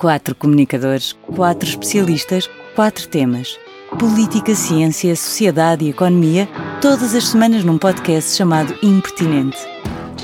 [0.00, 3.58] Quatro comunicadores, quatro especialistas, quatro temas.
[3.98, 6.48] Política, ciência, sociedade e economia,
[6.80, 9.58] todas as semanas num podcast chamado Impertinente.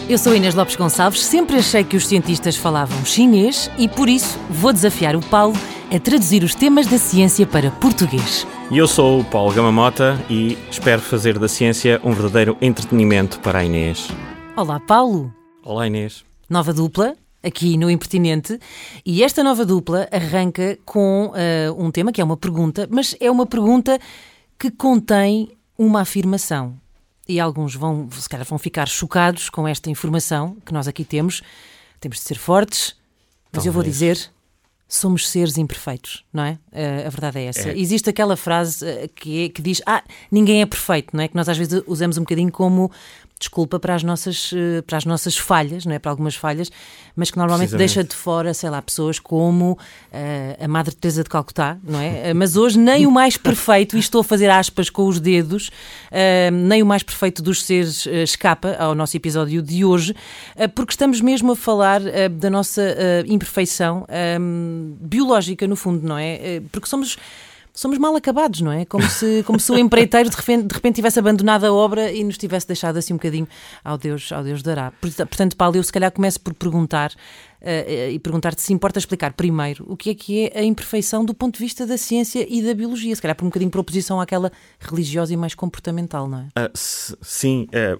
[0.08, 4.38] Eu sou Inês Lopes Gonçalves, sempre achei que os cientistas falavam chinês e por isso
[4.48, 5.52] vou desafiar o Paulo
[5.94, 8.46] a traduzir os temas da ciência para português.
[8.70, 13.58] E eu sou o Paulo Gamamota e espero fazer da ciência um verdadeiro entretenimento para
[13.58, 14.08] a Inês.
[14.56, 15.30] Olá, Paulo.
[15.62, 16.24] Olá, Inês.
[16.48, 17.14] Nova dupla,
[17.46, 18.58] aqui no Impertinente.
[19.04, 23.30] E esta nova dupla arranca com uh, um tema que é uma pergunta, mas é
[23.30, 23.98] uma pergunta
[24.58, 26.74] que contém uma afirmação.
[27.28, 31.42] E alguns vão, se calhar, vão ficar chocados com esta informação que nós aqui temos.
[32.00, 32.94] Temos de ser fortes,
[33.52, 33.66] mas Talvez.
[33.66, 34.30] eu vou dizer.
[34.88, 36.52] Somos seres imperfeitos, não é?
[36.70, 37.70] Uh, a verdade é essa.
[37.70, 37.76] É.
[37.76, 41.26] Existe aquela frase uh, que, é- que diz: Ah, ninguém é perfeito, não é?
[41.26, 42.88] Que nós às vezes usamos um bocadinho como
[43.38, 45.98] desculpa para as nossas, eh, para as nossas falhas, não é?
[45.98, 46.70] para algumas falhas,
[47.14, 49.78] mas que normalmente deixa de fora, sei lá, pessoas como
[50.12, 52.30] eh, a Madre Teresa de Calcutá, não é?
[52.30, 55.70] Eh, Mas hoje nem o mais perfeito, e estou a fazer aspas com os dedos,
[56.10, 60.14] eh, nem o mais perfeito dos seres eh, escapa ao nosso episódio de hoje,
[60.74, 62.82] porque estamos mesmo a falar da nossa
[63.26, 64.06] imperfeição
[65.00, 66.60] biológica, no fundo, não é?
[66.72, 67.16] Porque somos
[67.76, 68.84] somos mal acabados, não é?
[68.84, 72.24] Como se, como se o empreiteiro de repente, de repente tivesse abandonado a obra e
[72.24, 73.46] nos tivesse deixado assim um bocadinho
[73.84, 74.90] ao Deus, ao Deus dará.
[75.00, 77.12] Porta- Portanto, Paulo, eu se calhar começo por perguntar
[77.60, 81.24] eh, eh, e perguntar-te se importa explicar primeiro o que é que é a imperfeição
[81.24, 83.80] do ponto de vista da ciência e da biologia, se calhar por um bocadinho por
[83.80, 86.70] oposição àquela religiosa e mais comportamental, não é?
[86.74, 87.96] S- sim, é,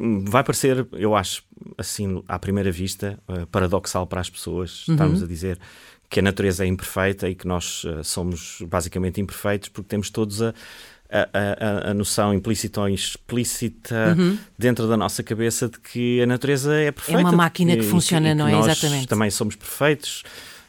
[0.00, 1.42] hum, vai parecer, eu acho,
[1.78, 5.58] assim, à primeira vista, ah, paradoxal para as pessoas estarmos a dizer
[6.12, 10.42] que a natureza é imperfeita e que nós ah, somos basicamente imperfeitos porque temos todos
[10.42, 10.52] a,
[11.10, 14.16] a, a- a noção implícita ou explícita
[14.58, 17.20] dentro da nossa cabeça de que a natureza é perfeita.
[17.20, 18.52] uma máquina que e- e funciona, e não é?
[18.52, 19.08] nós Exatamente.
[19.08, 20.22] também somos perfeitos.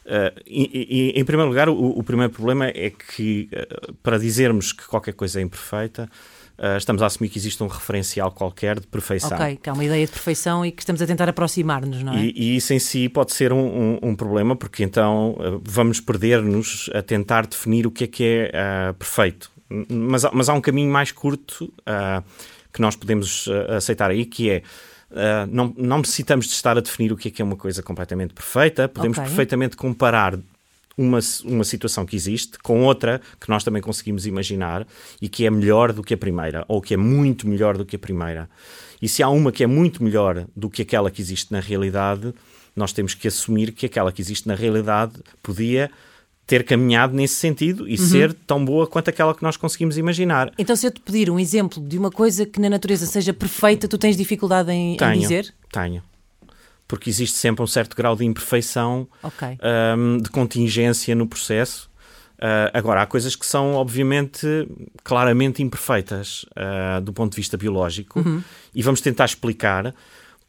[0.05, 4.17] Uh, e, e- e, em primeiro lugar, o, o primeiro problema é que, uh, para
[4.17, 6.09] dizermos que qualquer coisa é imperfeita,
[6.57, 9.37] uh, estamos a assumir que existe um referencial qualquer de perfeição.
[9.37, 12.17] Ok, que há uma ideia de perfeição e que estamos a tentar aproximar-nos, não é?
[12.25, 13.57] E, e isso em si pode ser um,
[13.93, 18.23] um- um problema, porque então uh, vamos perder-nos a tentar definir o que é que
[18.23, 18.51] é
[18.89, 19.51] uh, perfeito.
[19.89, 21.71] Mas, há- mas há um caminho mais curto
[22.71, 24.63] que nós podemos aceitar aí, que é.
[25.11, 27.81] uh, não, não necessitamos de estar a definir o que é que é uma coisa
[27.83, 29.27] completamente perfeita, podemos Ok.
[29.29, 30.37] perfeitamente comparar
[30.97, 34.85] uma, uma situação que existe com outra que nós também conseguimos imaginar
[35.21, 37.95] e que é melhor do que a primeira, ou que é muito melhor do que
[37.95, 38.49] a primeira.
[39.01, 42.33] E se há uma que é muito melhor do que aquela que existe na realidade,
[42.75, 45.91] nós temos que assumir que aquela que existe na realidade podia
[46.45, 47.89] ter caminhado nesse sentido Uhum.
[47.89, 50.51] e ser tão boa quanto aquela que nós conseguimos imaginar.
[50.57, 53.87] Então, se eu te pedir um exemplo de uma coisa que na natureza seja perfeita,
[53.87, 55.53] tu tens dificuldade em, em Tenho, dizer?
[55.71, 56.03] tenho.
[56.93, 59.47] Porque existe sempre um certo grau de imperfeição Ok.
[59.97, 61.89] hum, de contingência no processo.
[62.37, 64.45] Uh, agora, há coisas que são, obviamente,
[65.03, 68.43] claramente imperfeitas uh, do ponto de vista biológico Uhum.
[68.75, 69.91] e vamos tentar explicar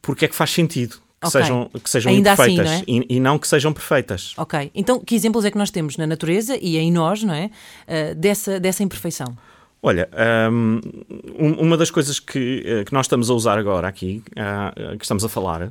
[0.02, 1.30] porque é que faz sentido que Ok.
[1.40, 3.06] sejam, que sejam Ainda assim, imperfeitas não é?
[3.08, 4.34] e, e não que sejam perfeitas.
[4.36, 4.70] Ok.
[4.74, 7.46] Então, que exemplos é que nós temos na natureza e em nós, não é?
[7.88, 9.34] Uh, dessa, dessa imperfeição.
[9.82, 10.08] Olha,
[11.38, 14.22] um- uma das coisas que, eh, que nós estamos a usar agora aqui,
[14.98, 15.70] que estamos a falar,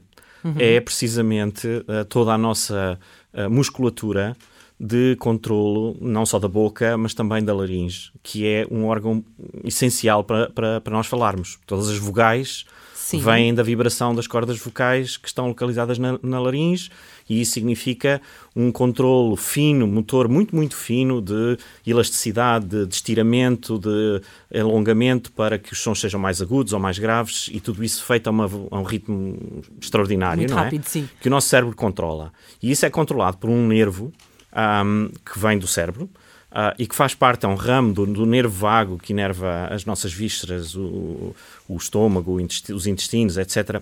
[0.57, 2.99] é precisamente ah, toda a nossa
[3.33, 4.35] ah, musculatura
[4.79, 9.23] de controlo, não só da boca, mas também da laringe, que é um órgão
[9.63, 11.57] essencial para, para, para nós falarmos.
[11.65, 12.65] Todas as vogais
[13.03, 13.19] Sim.
[13.19, 16.89] vêm da vibração das cordas vocais que estão localizadas na, na laringe
[17.29, 18.21] e isso significa
[18.55, 24.21] um controlo fino, motor muito, muito fino de elasticidade, de, de estiramento, de
[24.57, 28.27] alongamento para que os sons sejam mais agudos ou mais graves e tudo isso feito
[28.27, 29.37] a, uma- a um ritmo
[29.81, 30.63] extraordinário, Muito não é?
[30.63, 31.07] rápido, sim.
[31.21, 32.31] Que o nosso cérebro controla.
[32.61, 34.11] E isso é controlado por um nervo
[34.51, 36.09] ahm, que vem do cérebro
[36.53, 39.85] ah, e que faz parte, é um ramo do, do nervo vago que inerva as
[39.85, 41.35] nossas vísceras, o,
[41.67, 43.81] o estômago, o intesti- os intestinos, etc.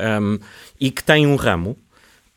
[0.00, 0.38] Um,
[0.80, 1.76] e que tem um ramo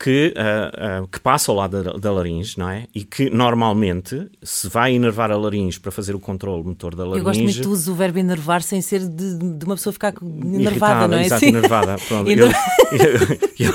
[0.00, 2.86] que, ah, ah, que passa ao lado da, da laringe, não é?
[2.94, 7.18] E que normalmente se vai enervar a laringe para fazer o controle motor da laringe.
[7.18, 9.92] Eu gosto muito que tu uses o verbo enervar sem ser de, de uma pessoa
[9.92, 11.26] ficar enervada, não é?
[11.26, 11.48] Exato, Sim.
[11.48, 11.96] enervada.
[12.06, 12.52] Pronto, eu, eu-
[13.58, 13.74] eu-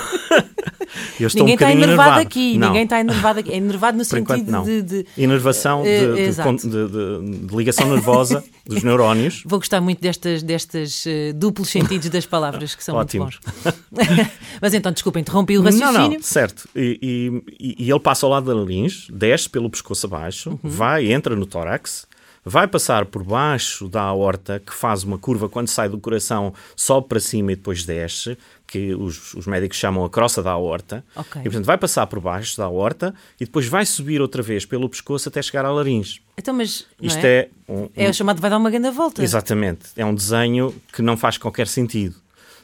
[1.19, 2.19] eu estou Ninguém um está enervado enervado.
[2.21, 3.51] aqui, Não, ninguém está enervado aqui.
[3.51, 4.63] É enervado no por enquanto sentido não.
[4.63, 9.43] de, de- Enervação de, Eh, de, de- de- ligação nervosa dos neurónios.
[9.45, 13.23] Vou gostar muito destas, destas eh, duplos sentidos das palavras que são Ótimo.
[13.25, 13.73] muito bons.
[14.61, 16.17] Mas então, desculpa, interrompi o Não, raciocínio.
[16.19, 16.67] não, certo.
[16.75, 20.57] E, e- e ele passa ao lado da laringe, desce pelo pescoço abaixo, Uhum.
[20.63, 22.05] vai, entra no tórax,
[22.45, 27.07] vai passar por baixo da aorta, que faz uma curva quando sai do coração, sobe
[27.07, 28.37] para cima e depois desce,
[28.67, 31.03] que os, os médicos chamam a crosta da aorta.
[31.15, 31.41] Ok.
[31.41, 34.89] E, portanto, vai passar por baixo da aorta e depois vai subir outra vez pelo
[34.89, 36.21] pescoço até chegar à laringe.
[36.37, 36.85] Então, mas.
[37.01, 37.37] Isto é?
[37.37, 39.23] é, um, É o chamado vai dar uma grande volta.
[39.23, 39.87] Exatamente.
[39.95, 42.15] É um desenho que não faz qualquer sentido.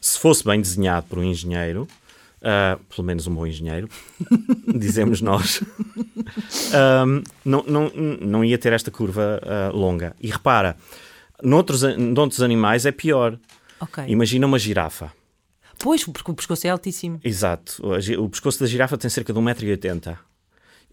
[0.01, 1.87] Se fosse bem desenhado por um engenheiro,
[2.41, 3.89] ah, pelo menos um bom engenheiro,
[4.75, 5.61] dizemos nós,
[6.73, 7.91] ahm, não, não,
[8.21, 10.15] não ia ter esta curva ah, longa.
[10.21, 10.77] E repara,
[11.43, 13.37] noutros, noutros animais é pior.
[13.79, 14.03] Ok.
[14.07, 15.11] Imagina uma girafa.
[15.79, 17.19] Pois, porque o pescoço é altíssimo.
[17.23, 17.81] Exato.
[18.19, 20.17] O pescoço da girafa tem cerca de 1,80m.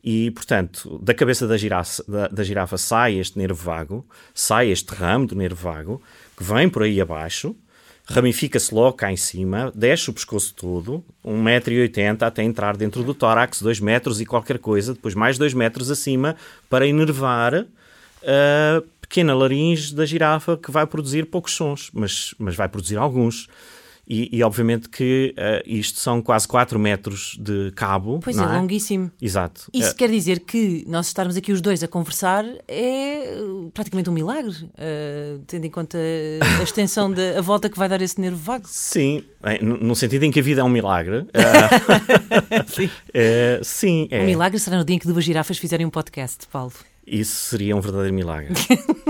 [0.03, 4.95] E, portanto, da cabeça da girafa, da, da girafa sai este nervo vago, sai este
[4.95, 6.01] ramo do nervo vago,
[6.37, 7.57] que vem por aí abaixo,
[8.05, 13.61] ramifica-se logo cá em cima, desce o pescoço todo, 1,80m até entrar dentro do tórax,
[13.61, 16.37] 2 metros e qualquer coisa, depois mais 2 metros acima,
[16.71, 17.67] para inervar
[18.23, 23.49] a pequena laringe da girafa que vai produzir poucos sons, mas, mas vai produzir alguns.
[24.09, 28.21] E, e, obviamente que eh, isto são quase 4 metros de cabo.
[28.23, 29.11] Pois não é, longuíssimo.
[29.21, 29.69] Exato.
[29.73, 34.09] Isso Eh, quer dizer que nós estarmos aqui os dois a conversar é uh, praticamente
[34.09, 35.99] um milagre, uh, tendo em conta
[36.61, 38.65] a extensão da volta que vai dar esse nervo vago.
[38.69, 41.27] Sim, eh, no sentido em que a vida é um milagre.
[41.35, 42.91] eh, Sim.
[43.13, 44.23] eh, sim, é.
[44.23, 46.73] Um milagre será no dia em que duas girafas fizerem um podcast, Paulo.
[47.07, 48.53] Isso seria um verdadeiro milagre.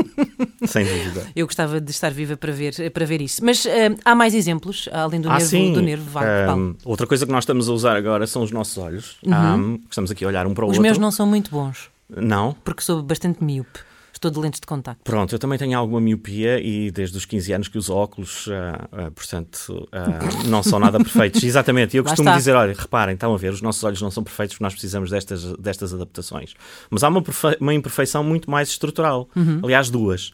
[0.66, 1.26] Sem dúvida.
[1.34, 3.44] Eu gostava de estar viva para ver, para ver isso.
[3.44, 3.68] Mas uh,
[4.04, 5.72] há mais exemplos, além do, Ah, nervo, sim.
[5.72, 6.76] do nervo vago, Ahm, Paulo.
[6.84, 9.16] outra coisa que nós estamos a usar agora são os nossos olhos.
[9.30, 10.72] Ahm, que estamos aqui a olhar um para o Uhum.
[10.72, 10.82] Os outro.
[10.90, 12.54] meus não são muito bons, Não?
[12.64, 13.78] porque sou bastante míope.
[14.26, 15.02] Estou de lentes de contacto.
[15.04, 18.88] Pronto, eu também tenho alguma miopia e desde os 15 anos que uso óculos, ah,
[18.90, 20.18] ah, portanto, ah,
[20.48, 21.42] não são nada perfeitos.
[21.42, 22.38] Exatamente, e eu Lá costumo está.
[22.38, 25.10] dizer: olha, reparem, estão a ver, os nossos olhos não são perfeitos porque nós precisamos
[25.10, 26.54] destas, destas adaptações.
[26.90, 27.22] Mas há uma,
[27.60, 29.28] uma imperfeição muito mais estrutural.
[29.62, 30.32] Aliás, duas.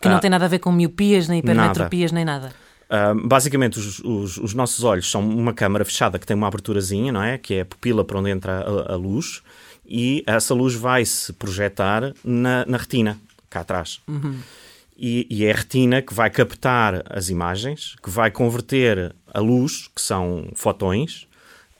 [0.00, 2.52] Que não tem nada a ver com miopias, nem hipermetropias, nem nada.
[2.90, 7.10] ah, basicamente, os, os- os nossos olhos são uma câmara fechada que tem uma aberturazinha,
[7.12, 7.38] não é?
[7.38, 9.42] Que é a pupila para onde entra a, a luz,
[9.86, 13.18] e essa luz vai se projetar na, na retina,
[13.52, 14.00] cá atrás.
[14.96, 19.88] E, e é a retina que vai captar as imagens, que vai converter a luz,
[19.94, 21.26] que são fotões,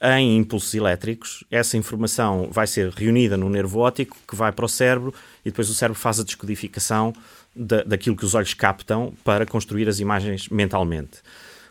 [0.02, 1.44] em impulsos elétricos.
[1.50, 5.14] Essa informação vai ser reunida no nervo óptico, que vai para o cérebro,
[5.44, 7.12] e depois o cérebro faz a descodificação
[7.54, 11.18] da, daquilo que os olhos captam para construir as imagens mentalmente.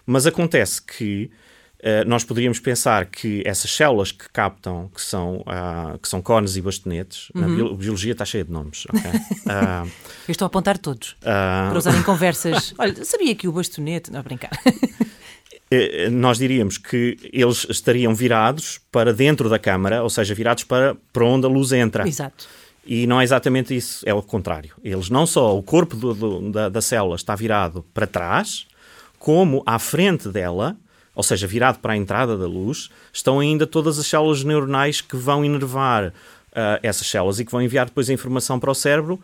[0.05, 1.29] Mas acontece que
[2.05, 6.61] nós poderíamos pensar que essas células que captam, que são, ah, que são cones e
[6.61, 9.01] bastonetes, na bio- biologia está cheia de nomes, ok?
[9.49, 9.85] Ah,
[10.27, 11.15] Eu estou a apontar todos.
[11.25, 12.73] ah, Para usar em conversas.
[12.77, 14.11] Olha, sabia que o bastonete.
[14.11, 14.51] Não, a brincar.
[15.71, 20.95] eh, nós diríamos que eles estariam virados para dentro da câmara, ou seja, virados para,
[21.11, 22.07] para onde a luz entra.
[22.07, 22.47] Exato.
[22.85, 24.73] E não é exatamente isso, é o contrário.
[24.83, 28.65] Eles não só, o corpo do- do- da, da célula está virado para trás,
[29.19, 30.75] como à frente dela,
[31.15, 35.15] ou seja, virado para a entrada da luz, estão ainda todas as células neuronais que
[35.15, 36.13] vão inervar
[36.55, 39.19] ah, essas células e que vão enviar depois a informação para o cérebro.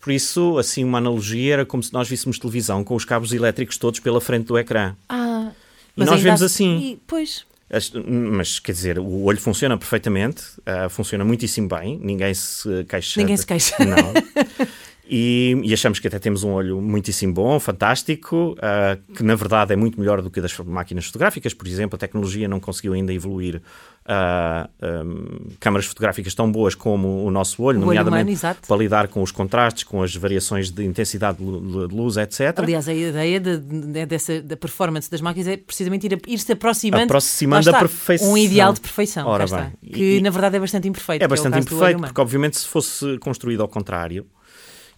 [0.00, 3.78] Por isso, assim, uma analogia era como se nós víssemos televisão com os cabos elétricos
[3.78, 4.94] todos pela frente do ecrã.
[5.08, 5.50] Ah,
[5.96, 6.76] E nós vemos há- assim.
[6.78, 7.44] e- pois.
[7.70, 13.18] As- Mas, quer dizer, o olho funciona perfeitamente, ah, funciona muitíssimo bem, ninguém se queixa.
[13.20, 13.74] Ninguém se queixa.
[13.84, 14.12] Não.
[15.08, 19.72] E, e achamos que até temos um olho muitíssimo bom, fantástico, ah, que na verdade
[19.72, 21.52] é muito melhor do que das máquinas fotográficas.
[21.52, 23.60] Por exemplo, a tecnologia não conseguiu ainda evoluir
[24.06, 28.66] ah, ahm, câmaras fotográficas tão boas como o nosso olho, O olho nomeadamente humano, exato.
[28.66, 32.58] para lidar com os contrastes, com as variações de intensidade de lu- de luz, etc.
[32.58, 36.52] Aliás, a ideia de- de- dessa, da performance das máquinas é precisamente ir, a- ir-se
[36.52, 38.32] aproximando, Aproximando Lá da perfeição.
[38.32, 39.26] Um ideal de perfeição.
[39.26, 39.72] Ora está.
[39.84, 41.22] Que E- na verdade é bastante imperfeito.
[41.22, 42.06] É que bastante olho imperfeito, humano.
[42.06, 44.26] porque obviamente se fosse construído ao contrário,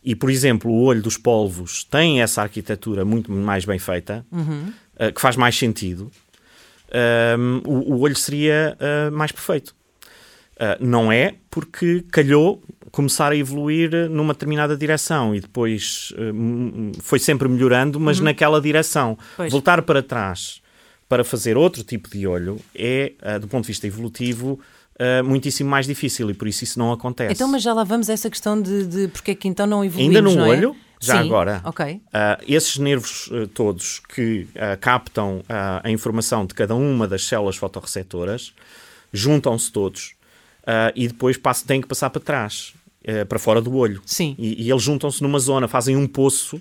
[0.04, 4.72] e por exemplo o olho dos polvos tem essa arquitetura muito mais bem feita, Uhum.
[4.98, 6.10] eh, que faz mais sentido,
[6.92, 9.74] ehm, o, o olho seria eh, mais perfeito.
[10.58, 17.18] Eh, não é porque calhou começar a evoluir numa determinada direção e depois m- foi
[17.18, 19.10] sempre melhorando, mas naquela direção.
[19.10, 19.16] Uhum.
[19.36, 19.52] Pois.
[19.52, 20.62] Voltar para trás
[21.08, 24.58] para fazer outro tipo de olho é, do ponto de vista evolutivo,
[24.98, 27.32] eh, muitíssimo mais difícil e por isso isso não acontece.
[27.32, 29.84] Então, mas já lá vamos a essa questão de, de porque é que então não
[29.84, 30.48] evoluímos, Ainda no é?
[30.48, 32.00] olho, já Sim, agora, Ok.
[32.12, 34.46] ah, esses nervos eh, todos que
[34.80, 35.42] captam
[35.82, 38.52] a informação de cada uma das células fotorreceptoras
[39.12, 40.14] juntam-se todos
[40.94, 42.72] e depois passam, têm que passar para trás,
[43.28, 44.00] para fora do olho.
[44.06, 44.34] Sim.
[44.38, 46.60] E, e eles juntam-se numa zona, fazem um poço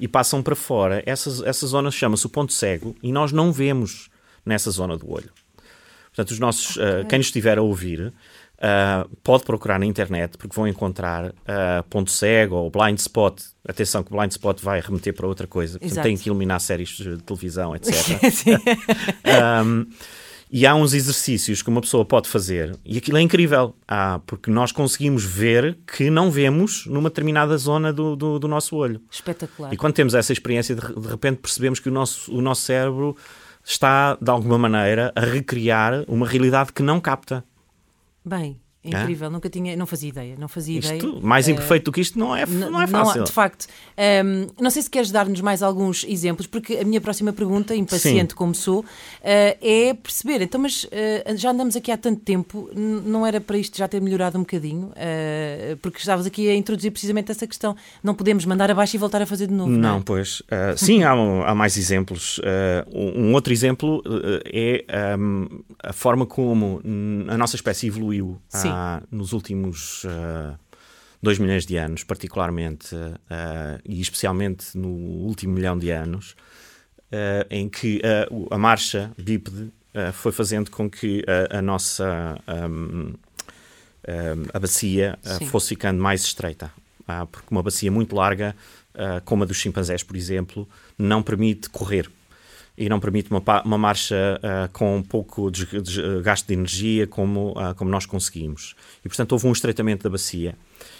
[0.00, 1.02] e passam para fora.
[1.06, 4.10] Essa, essa zona chama-se o ponto cego e nós não vemos
[4.44, 5.30] nessa zona do olho.
[6.16, 7.02] Portanto, os nossos, okay.
[7.02, 11.34] uh, quem nos estiver a ouvir uh, pode procurar na internet, porque vão encontrar uh,
[11.90, 13.42] ponto cego ou blind spot.
[13.68, 15.78] Atenção que o blind spot vai remeter para outra coisa.
[15.78, 17.92] Portanto, tem que eliminar séries de televisão, etc.
[19.62, 19.86] um,
[20.50, 24.48] E há uns exercícios que uma pessoa pode fazer, e aquilo é incrível, ah, porque
[24.48, 29.00] nós conseguimos ver que não vemos numa determinada zona do, do, do nosso olho.
[29.10, 29.72] Espetacular.
[29.74, 33.16] E quando temos essa experiência, de, de repente percebemos que o nosso, o nosso cérebro
[33.66, 37.44] está, de alguma maneira, a recriar uma realidade que não capta.
[38.24, 38.60] Bem,
[38.94, 41.20] é incrível, nunca tinha, não fazia ideia, não fazia isto, ideia.
[41.20, 43.18] Mais imperfeito do que isto não é, não é fácil.
[43.18, 43.66] Não, de facto.
[44.24, 48.32] Um, não sei se queres dar-nos mais alguns exemplos, porque a minha próxima pergunta, impaciente
[48.32, 48.36] Sim.
[48.36, 48.84] como sou, uh,
[49.22, 53.76] é perceber, então, mas uh, já andamos aqui há tanto tempo, não era para isto
[53.76, 58.14] já ter melhorado um bocadinho, uh, porque estavas aqui a introduzir precisamente essa questão, não
[58.14, 59.70] podemos mandar abaixo e voltar a fazer de novo.
[59.70, 60.02] Não, não é?
[60.04, 60.42] pois.
[60.76, 62.40] sim, há, há, mais exemplos.
[62.92, 64.02] um outro exemplo
[64.44, 64.84] é
[65.18, 65.48] um,
[65.82, 66.82] a forma como
[67.28, 68.38] a nossa espécie evoluiu.
[68.48, 68.70] Sim
[69.10, 70.58] nos últimos uh,
[71.22, 76.32] dois milhões de anos, particularmente, uh, e especialmente no último milhão de anos,
[77.12, 78.00] uh, em que
[78.50, 79.72] a marcha bípede
[80.12, 83.14] foi fazendo com que a, a nossa um,
[84.52, 85.18] a bacia
[85.50, 86.70] fosse ficando mais estreita.
[87.32, 88.54] porque uma bacia muito larga,
[89.24, 90.68] como a dos chimpanzés, por exemplo,
[90.98, 92.10] não permite correr
[92.76, 97.90] e não permite uma, uma marcha uh, com pouco desgaste de energia como, uh, como
[97.90, 98.74] nós conseguimos.
[99.04, 100.54] E, portanto, houve um estreitamento da bacia.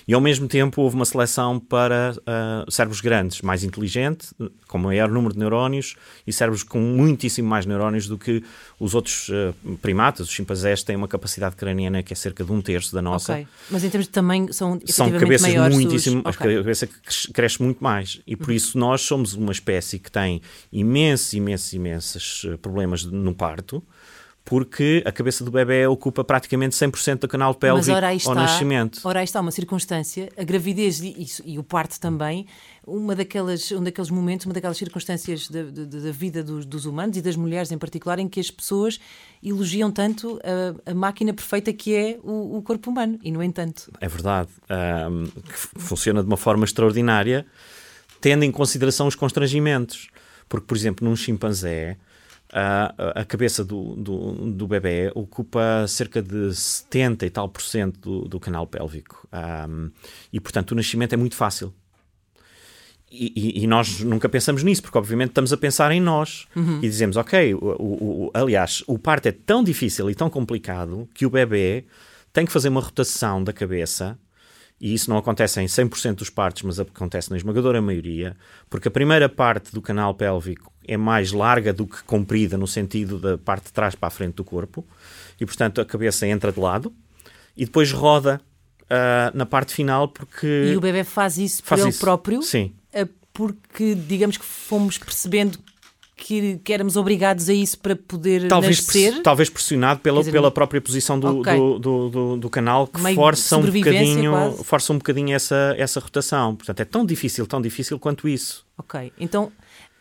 [0.08, 4.32] E ao mesmo tempo houve uma seleção para uh, cérebros grandes, mais inteligentes,
[4.68, 8.40] com maior número de neurónios e cérebros com muitíssimo mais neurónios do que
[8.78, 10.28] os outros uh, primatas.
[10.28, 13.32] Os chimpanzés têm uma capacidade craniana que é cerca de um terço da nossa.
[13.32, 13.48] Okay.
[13.68, 16.36] Mas em termos de tamanho são São cabeças muitíssimo, os...
[16.36, 16.54] okay.
[16.54, 16.88] a cabeça
[17.34, 18.54] cresce muito mais e por uhum.
[18.54, 20.40] isso nós somos uma espécie que tem
[20.72, 23.82] imensos, imensos, imensos eh, problemas no parto
[24.46, 27.98] porque a cabeça do bebê ocupa praticamente 100% do canal pélvico
[28.28, 29.00] ao nascimento.
[29.02, 32.46] Ora, aí está uma circunstância, a gravidez e, e, o parto também,
[32.86, 37.22] uma daquelas, um daqueles momentos, uma daquelas circunstâncias da, da vida dos, dos, humanos e
[37.22, 39.00] das mulheres em particular, em que as pessoas
[39.42, 43.90] elogiam tanto a, a máquina perfeita que é o, o, corpo humano, e no entanto...
[44.00, 44.50] É verdade,
[45.10, 45.26] um,
[45.76, 47.44] funciona de uma forma extraordinária,
[48.20, 50.08] tendo em consideração os constrangimentos.
[50.48, 51.96] Porque, por exemplo, num chimpanzé,
[52.58, 58.00] a, a cabeça do, do, do bebê ocupa cerca de 70 e tal por cento
[58.00, 59.28] do, do canal pélvico.
[59.68, 59.90] Um,
[60.32, 61.75] e, portanto, o nascimento é muito fácil.
[63.12, 66.78] E, e, nós nunca pensamos nisso, porque obviamente estamos a pensar em nós uhum.
[66.78, 71.08] e dizemos, ok, o, o, o, aliás, o parto é tão difícil e tão complicado
[71.14, 71.84] que o bebê
[72.32, 74.18] tem que fazer uma rotação da cabeça
[74.80, 78.36] e isso não acontece em 100% dos partos, mas acontece na esmagadora maioria,
[78.68, 83.18] porque a primeira parte do canal pélvico é mais larga do que comprida, no sentido
[83.18, 84.84] da parte de trás para a frente do corpo,
[85.40, 86.92] e portanto a cabeça entra de lado
[87.56, 88.40] e depois roda
[88.82, 90.70] uh, na parte final, porque.
[90.72, 92.42] E o bebê faz isso faz por ele próprio?
[92.42, 92.72] Sim.
[92.94, 95.58] Uh, porque, digamos que fomos percebendo
[96.16, 99.22] que, que, éramos obrigados a isso para poder talvez nascer?
[99.22, 101.54] talvez pressionado pela, dizer, pela própria posição do, okay.
[101.54, 106.56] do, do, do, do, canal que força um bocadinho, força um bocadinho essa, essa rotação.
[106.56, 108.64] Portanto, é tão difícil, tão difícil quanto isso.
[108.78, 109.52] Ok, então...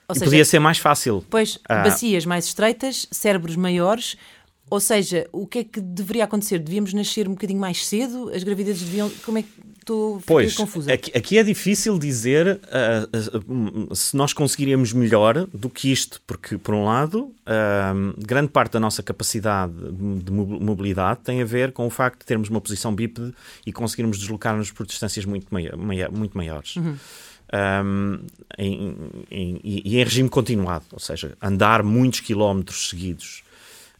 [0.07, 1.23] Ou seja, podia ser mais fácil.
[1.29, 1.83] Pois, ah.
[1.83, 4.17] bacias mais estreitas, cérebros maiores,
[4.69, 6.59] ou seja, o que é que deveria acontecer?
[6.59, 8.31] Devíamos nascer um bocadinho mais cedo?
[8.33, 9.09] As gravidezes deviam.
[9.23, 9.49] Como é que
[9.85, 10.91] estou pois, confusa.
[10.91, 16.57] Aqui, aqui, é difícil dizer uh, uh, se nós conseguiríamos melhor do que isto, porque,
[16.57, 21.85] por um lado, uh, grande parte da nossa capacidade de mobilidade tem a ver com
[21.85, 23.33] o facto de termos uma posição bípede
[23.65, 25.47] e conseguirmos deslocar-nos por distâncias muito,
[26.11, 26.75] muito maiores.
[26.75, 26.97] Uhum.
[27.55, 28.19] Um,
[28.57, 28.97] em,
[29.31, 33.45] em, e em regime continuado, ou seja, andar muitos quilómetros seguidos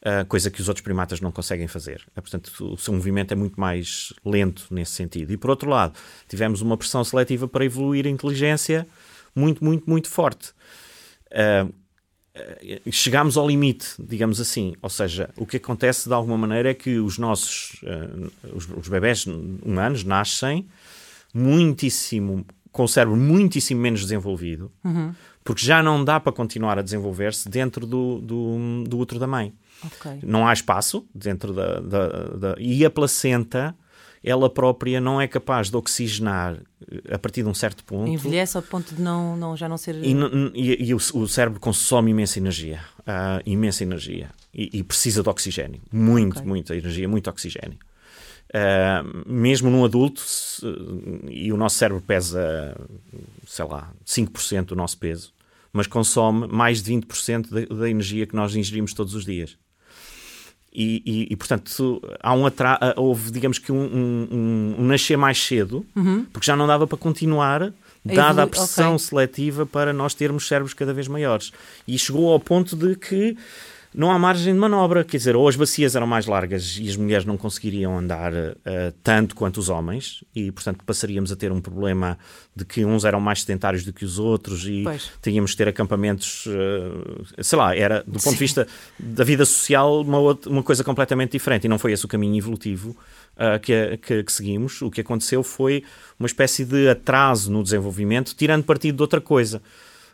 [0.05, 2.03] Uh, coisa que os outros primatas não conseguem fazer.
[2.15, 5.33] Uh, portanto, o seu movimento é muito mais lento nesse sentido.
[5.33, 5.97] E por outro lado,
[6.27, 8.87] tivemos uma pressão seletiva para evoluir a inteligência
[9.35, 10.51] muito, muito, muito forte.
[11.31, 11.73] Uh,
[12.91, 14.75] chegámos ao limite, digamos assim.
[14.79, 17.81] Ou seja, o que acontece de alguma maneira é que os nossos
[18.53, 20.67] os, os bebés humanos nascem
[21.33, 22.45] muitíssimo
[22.75, 25.13] com o cérebro muitíssimo menos desenvolvido, uhum.
[25.45, 29.53] porque já não dá para continuar a desenvolver-se dentro do, do, do útero da mãe.
[29.81, 30.19] Okay.
[30.21, 33.73] Não há espaço dentro da, da, da, E a placenta,
[34.21, 36.57] ela própria, não é capaz de oxigenar
[36.91, 38.11] eh, a partir de um certo ponto.
[38.11, 39.95] Envelhece ao ponto de não, não, já não ser.
[39.95, 40.13] E,
[40.53, 42.81] e, e o, o, cérebro consome imensa energia.
[42.99, 44.31] Uh, imensa energia.
[44.53, 45.79] E, e, precisa de oxigênio.
[45.93, 46.45] Muito, okay.
[46.45, 47.79] muita energia, muito oxigênio.
[48.55, 50.65] Uh, mesmo num adulto, se,
[51.29, 52.73] e o nosso cérebro pesa,
[53.45, 55.33] sei lá, 5% do nosso peso,
[55.73, 59.57] mas consome mais de 20% da, da energia que nós ingerimos todos os dias.
[60.73, 62.93] E, e, e, portanto, há um atra...
[62.95, 66.25] houve, digamos que, um, um, um nascer mais cedo, uhum.
[66.31, 67.73] porque já não dava para continuar
[68.05, 69.05] dada a pressão okay.
[69.05, 71.51] seletiva para nós termos cérebros cada vez maiores.
[71.85, 73.35] E chegou ao ponto de que
[73.95, 75.03] não há margem de manobra.
[75.03, 78.55] Quer dizer, ou as bacias eram mais largas e as mulheres não conseguiriam andar uh,
[79.01, 82.17] tanto quanto os homens, e portanto passaríamos a ter um problema
[82.55, 85.11] de que uns eram mais sedentários do que os outros e pois.
[85.21, 88.31] teríamos de ter acampamentos, uh, sei lá, era do ponto Sim.
[88.31, 88.67] de vista
[88.99, 92.37] da vida social uma, outra, uma coisa completamente diferente e não foi esse o caminho
[92.37, 92.95] evolutivo.
[93.35, 95.83] Uh, que, que, que, seguimos, o que aconteceu foi
[96.17, 99.61] uma espécie de atraso no desenvolvimento, tirando partido de outra coisa,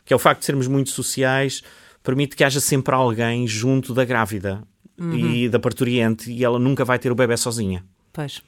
[0.03, 1.61] que é o facto de sermos muito sociais,
[2.03, 4.63] permite que haja sempre alguém junto da grávida
[4.97, 5.33] uhum.
[5.33, 7.83] e da parturiente e ela nunca vai ter o bebê sozinha.
[8.13, 8.41] Pois.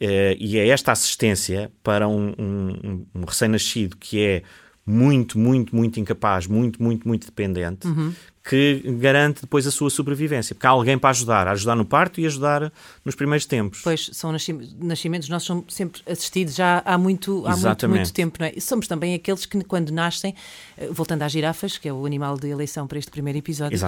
[0.00, 4.42] É, e é esta assistência para um, um, um recém-nascido que é
[4.84, 8.12] muito, muito, muito incapaz, muito, muito, muito dependente, uhum
[8.44, 12.26] que garante depois a sua sobrevivência, porque há alguém para ajudar, ajudar no parto e
[12.26, 12.72] ajudar
[13.04, 13.80] nos primeiros tempos.
[13.84, 14.32] Pois, são
[14.80, 18.52] nascimentos, nós somos sempre assistidos já há muito, há muito, muito, tempo, não é?
[18.56, 20.34] E somos também aqueles que quando nascem,
[20.76, 23.78] eh, voltando às girafas, que é o animal de eleição para este primeiro episódio.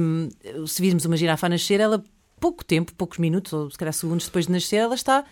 [0.00, 0.28] Um,
[0.66, 2.02] se virmos uma girafa a nascer, ela
[2.40, 5.22] pouco tempo, poucos minutos, ou se calhar segundos depois de nascer, ela está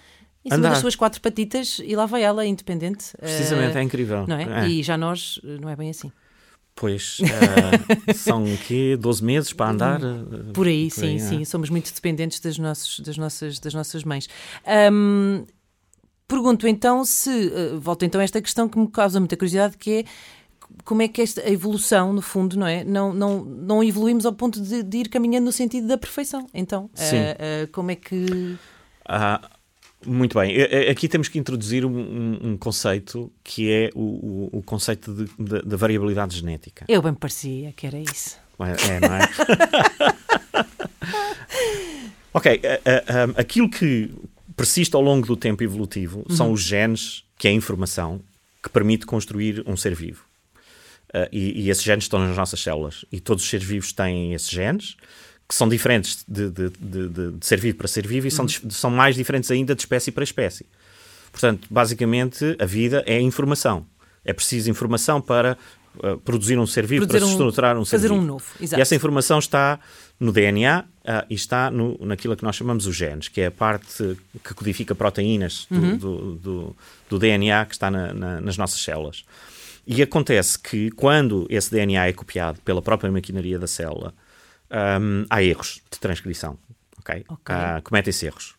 [0.45, 0.71] em cima Andar.
[0.71, 3.17] das suas quatro patitas e lá vai ela, independente.
[3.19, 4.27] Precisamente, uh, é incrível.
[4.27, 4.65] Não é?
[4.65, 4.69] é?
[4.69, 6.13] E já nós, não é bem assim.
[6.77, 8.97] Pois, uh, são o quê?
[8.99, 10.03] 12 meses para andar?
[10.03, 11.43] Uh, por aí, por sim, aí, sim.
[11.43, 11.45] É?
[11.45, 14.29] Somos muito dependentes das, nossos, das, nossas, das nossas mães.
[14.93, 15.47] Um,
[16.27, 20.01] pergunto então se, uh, volto então a esta questão que me causa muita curiosidade, que
[20.01, 20.05] é
[20.85, 22.83] como é que esta evolução, no fundo, não é?
[22.83, 26.49] Não, não, não evoluímos ao ponto de, de ir caminhando no sentido da perfeição.
[26.53, 26.91] Então,
[27.71, 28.57] como é que...
[29.07, 29.49] Ah,
[30.07, 30.55] muito bem.
[30.91, 36.37] Aqui temos que introduzir um, um conceito que é o, o, o conceito da variabilidade
[36.37, 36.85] genética.
[36.89, 38.39] Eu bem parecia que era isso.
[38.59, 39.29] É, não é?
[42.35, 42.61] ok.
[43.37, 44.11] aquilo que
[44.57, 46.37] persiste ao longo do tempo evolutivo uhum.
[46.37, 48.21] são os genes, que é a informação
[48.63, 50.25] que permite construir um ser vivo.
[51.11, 53.05] Uh, e, e, esses genes estão nas nossas células.
[53.13, 54.97] E todos os seres vivos têm esses genes
[55.49, 58.71] que são diferentes de, de, de, de ser vivo para ser vivo e são, uhum.
[58.71, 60.67] são mais diferentes ainda de espécie para espécie.
[61.31, 63.87] Portanto, basicamente, a vida é informação.
[64.25, 65.59] É preciso informação para
[65.97, 68.21] uh, produzir um ser vivo, produzir para um, estruturar um ser fazer vivo.
[68.21, 68.45] um novo.
[68.61, 68.81] Exato.
[68.81, 69.79] E essa informação está
[70.18, 73.51] no DNA uh, e está no, naquilo que nós chamamos os genes, que é a
[73.51, 75.97] parte que codifica proteínas do, uhum.
[75.97, 76.77] do, do,
[77.11, 79.25] do DNA que está na, na, nas nossas células.
[79.87, 84.14] E acontece que quando esse DNA é copiado pela própria maquinaria da célula,
[84.75, 86.59] um, há erros de transcrição.
[87.01, 87.25] Okay?
[87.29, 87.55] okay.
[87.55, 88.55] Uh, Cometem-se erros.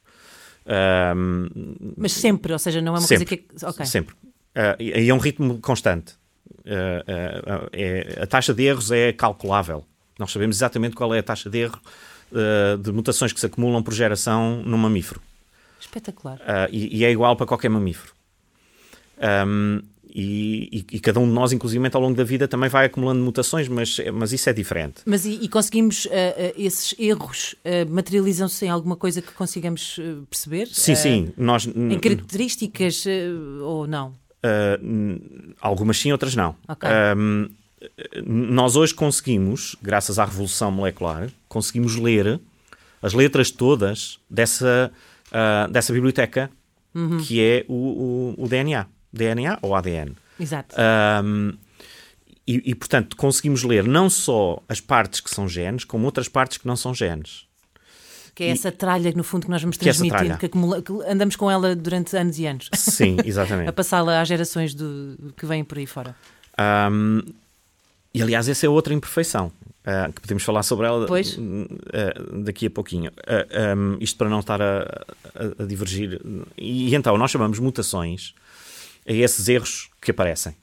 [0.65, 3.65] Um, Mas sempre, ou seja, não é uma sempre, coisa que.
[3.65, 3.86] Okay.
[3.86, 4.15] Sempre.
[4.15, 6.13] Uh, e é um ritmo constante.
[6.62, 9.86] Uh, é, a taxa de erros é calculável.
[10.17, 11.80] Nós sabemos exatamente qual é a taxa de erro
[12.82, 15.21] de mutações que se acumulam por geração num mamífero.
[15.80, 16.39] Espetacular.
[16.69, 18.12] E, e, é igual para qualquer mamífero.
[19.47, 19.82] Um,
[20.17, 23.21] e, e, e, cada um de nós, inclusive ao longo da vida, também vai acumulando
[23.21, 25.01] mutações, mas, mas isso é diferente.
[25.06, 29.99] Mas e, e conseguimos, uh, uh, esses erros uh, materializam-se em alguma coisa que consigamos
[30.30, 30.67] perceber?
[30.67, 31.34] Sim, sim.
[31.36, 33.04] Nós, em características
[33.62, 34.13] ou não?
[35.60, 36.56] algumas sim, outras não.
[36.69, 36.88] Okay.
[38.23, 42.39] nós hoje conseguimos, graças à revolução molecular, conseguimos ler
[43.01, 44.91] as letras todas dessa,
[45.71, 46.51] dessa biblioteca
[46.93, 47.17] uhum.
[47.17, 48.86] que é o, o, o DNA.
[49.17, 50.15] DNA ou ADN.
[50.39, 50.75] Exato.
[51.23, 51.54] Um,
[52.47, 56.58] e, e, portanto, conseguimos ler não só as partes que são genes, como outras partes
[56.58, 57.45] que não são genes.
[58.36, 61.49] Que é essa tralha, no fundo, que nós vamos transmitindo, que, acumula, que, andamos com
[61.49, 62.69] ela durante anos e anos.
[62.73, 63.69] Sim, exatamente.
[63.69, 66.15] a passá-la às gerações do, que vêm por aí fora.
[66.91, 67.21] Um,
[68.13, 69.51] e, aliás, essa é outra imperfeição.
[69.86, 73.12] Uh, que podemos falar sobre ela uh, daqui a pouquinho.
[73.12, 74.82] Uh, um, isto para não estar a,
[75.36, 76.19] a, a divergir.
[76.58, 78.34] E, e, então, nós chamamos mutações
[79.07, 80.55] a esses erros que aparecem.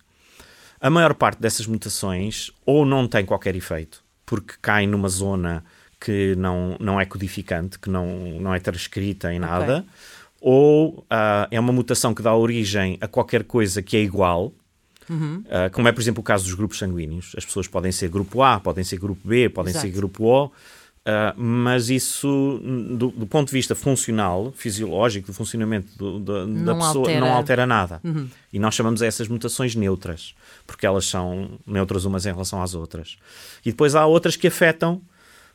[0.80, 5.64] A maior parte dessas mutações ou não tem qualquer efeito, porque caem numa zona
[6.00, 8.06] que não, não é codificante, que não,
[8.40, 9.90] não é transcrita em nada, okay.
[10.40, 14.52] ou uh, é uma mutação que dá origem a qualquer coisa que é igual,
[15.10, 15.42] Uhum.
[15.46, 17.34] Uh, como é, por exemplo, o caso dos grupos sanguíneos.
[17.36, 19.86] As pessoas podem ser grupo A, podem ser grupo B, podem Exato.
[19.86, 20.50] ser grupo O,
[21.02, 22.60] Uh, mas isso,
[22.96, 27.20] do, do, ponto de vista funcional, fisiológico, do funcionamento do, do, da pessoa, altera.
[27.20, 28.00] não altera nada.
[28.04, 28.28] Uhum.
[28.52, 30.32] E nós chamamos essas mutações neutras,
[30.64, 33.16] porque elas são neutras umas em relação às outras.
[33.66, 35.02] E depois há outras que afetam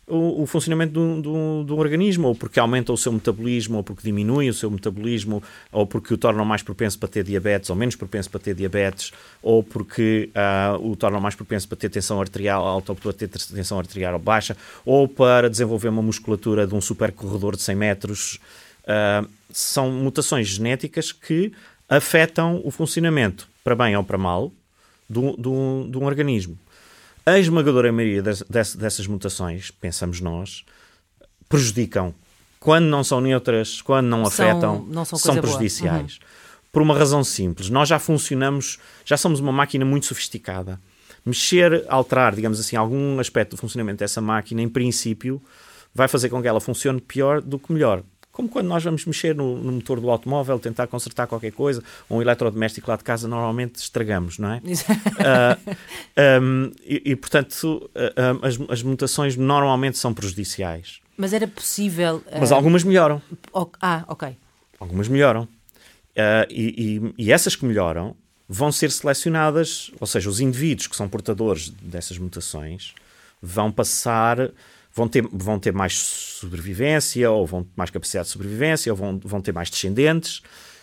[0.07, 4.49] o, o funcionamento do, do, organismo, ou porque aumenta o seu metabolismo, ou porque diminui
[4.49, 8.29] o seu metabolismo, ou porque o tornam mais propenso para ter diabetes, ou menos propenso
[8.29, 9.11] para ter diabetes,
[9.43, 13.27] ou porque uh, o tornam mais propenso para ter tensão arterial alta, ou para ter
[13.27, 18.39] tensão arterial baixa, ou para desenvolver uma musculatura de um supercorredor de 100 metros.
[18.83, 21.51] Uh, são mutações genéticas que
[21.89, 24.53] afetam o funcionamento, para bem ou para mal,
[25.09, 26.57] de um organismo.
[27.27, 28.41] A esmagadora maioria das,
[28.73, 30.63] dessas mutações, pensamos nós,
[31.49, 32.15] prejudicam.
[32.57, 36.13] Quando não são neutras, quando não afetam, não são, são prejudiciais.
[36.13, 36.27] Uhum.
[36.71, 37.69] Por uma razão simples.
[37.69, 40.79] Nós já funcionamos, já somos uma máquina muito sofisticada.
[41.25, 45.41] Mexer, alterar, digamos assim, algum aspecto do funcionamento dessa máquina, em princípio,
[45.93, 48.03] vai fazer com que ela funcione pior do que melhor
[48.37, 52.19] como quando nós vamos mexer no, no, motor do automóvel, tentar consertar qualquer coisa, ou
[52.19, 54.61] um eletrodoméstico lá de casa, normalmente estragamos, não é?
[54.61, 60.99] uh, um, e, e, portanto, uh, as, as, mutações normalmente são prejudiciais.
[61.17, 62.17] Mas era possível.
[62.27, 62.39] Uh...
[62.39, 63.19] Mas algumas melhoram.
[63.81, 64.37] Ah, ok.
[64.79, 65.47] Algumas melhoram.
[66.47, 68.15] E, e, e essas que melhoram
[68.47, 72.93] vão ser selecionadas, ou seja, os indivíduos que são portadores dessas mutações
[73.41, 74.51] vão passar
[74.97, 79.19] vão ter, vão ter mais sobrevivência, ou vão ter mais capacidade de sobrevivência, ou vão,
[79.23, 80.41] vão ter mais descendentes,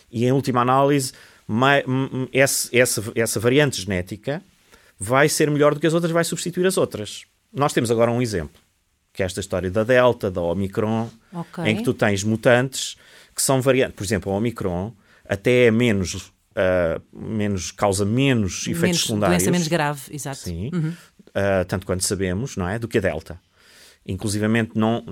[0.09, 1.11] e em última análise,
[1.45, 1.83] mais,
[2.31, 4.41] essa, essa, essa variante genética
[4.97, 7.25] vai ser melhor do que as outras, vai substituir as outras.
[7.53, 8.59] Nós temos agora um exemplo,
[9.11, 11.65] que é esta história da Delta, da Omicron, okay.
[11.65, 12.95] em que tu tens mutantes
[13.35, 13.95] que são variantes.
[13.95, 14.93] Por exemplo, a Omicron
[15.27, 16.33] até é menos.
[16.55, 19.37] Uh, menos causa menos efeitos menos, secundários.
[19.39, 20.37] Doença menos grave, exato.
[20.37, 20.69] Sim.
[20.73, 20.89] Uhum.
[20.89, 22.79] Uh, tanto quanto sabemos, não é?
[22.79, 23.37] Do que a Delta.
[24.07, 25.03] Inclusivamente, não,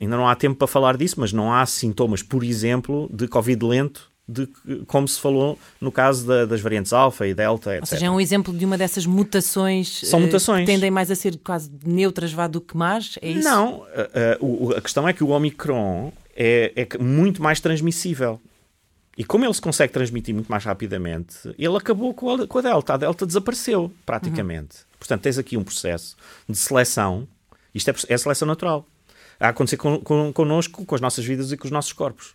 [0.00, 3.64] ainda não há tempo para falar disso, mas não há sintomas, por exemplo, de Covid
[3.64, 4.48] lento, de,
[4.86, 7.82] como se falou no caso da, das variantes alfa e delta, etc.
[7.82, 10.60] Ou seja, é um exemplo de uma dessas mutações, São mutações.
[10.60, 13.48] que tendem mais a ser quase neutras vá do que más, é isso?
[13.48, 18.40] Não, a, a, a questão é que o Omicron é, é muito mais transmissível.
[19.18, 22.60] E como ele se consegue transmitir muito mais rapidamente, ele acabou com a, com a
[22.60, 22.94] Delta.
[22.94, 24.76] A Delta desapareceu, praticamente.
[24.76, 24.96] Uhum.
[24.98, 27.26] Portanto, tens aqui um processo de seleção
[27.76, 28.86] isto é, é seleção natural.
[29.38, 32.34] A acontecer con, con, connosco, com as nossas vidas e com os nossos corpos.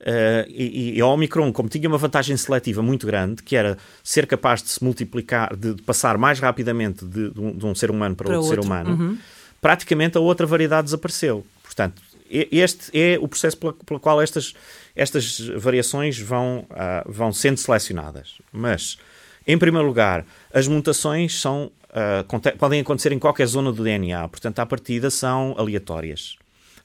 [0.00, 4.26] Uh, e, e a Omicron, como tinha uma vantagem seletiva muito grande, que era ser
[4.26, 7.88] capaz de se multiplicar, de, de passar mais rapidamente de, de, um, de, um, ser
[7.88, 9.18] humano para, para outro, outro, ser humano, uhum.
[9.60, 11.46] praticamente a outra variedade desapareceu.
[11.62, 14.54] Portanto, este é o processo pelo, pelo qual estas,
[14.96, 18.38] estas variações vão, uh, vão sendo selecionadas.
[18.50, 18.98] Mas,
[19.46, 24.58] em primeiro lugar, as mutações são uh, podem acontecer em qualquer zona do DNA, portanto,
[24.58, 26.36] à partida são aleatórias.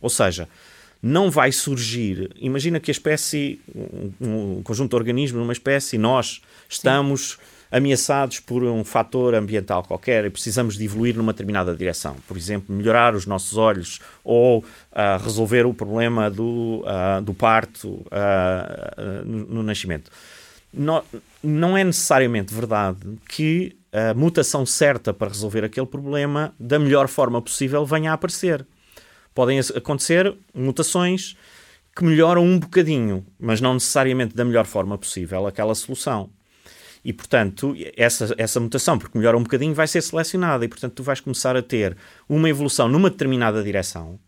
[0.02, 0.48] Ou seja,
[1.02, 2.32] não vai surgir.
[2.38, 7.38] Imagina que a espécie, um, um conjunto de organismos, uma espécie, nós estamos Sim.
[7.72, 12.16] ameaçados por um fator ambiental qualquer e precisamos de evoluir numa determinada direção.
[12.28, 17.90] Por exemplo, melhorar os nossos olhos ou uh, resolver o problema do, uh, do parto
[17.90, 20.12] uh, no, no, nascimento.
[20.78, 21.04] No,
[21.44, 27.42] não é necessariamente verdade que a mutação certa para resolver aquele problema da melhor forma
[27.42, 28.66] possível venha a aparecer.
[29.34, 31.36] Podem acontecer mutações
[31.96, 36.30] que melhoram um bocadinho, mas não necessariamente da melhor forma possível aquela solução.
[37.04, 41.04] E, portanto, essa, essa mutação, porque melhora um bocadinho, vai ser selecionada e, portanto, tu
[41.04, 41.98] vais começar a ter
[42.30, 44.20] uma evolução numa determinada direção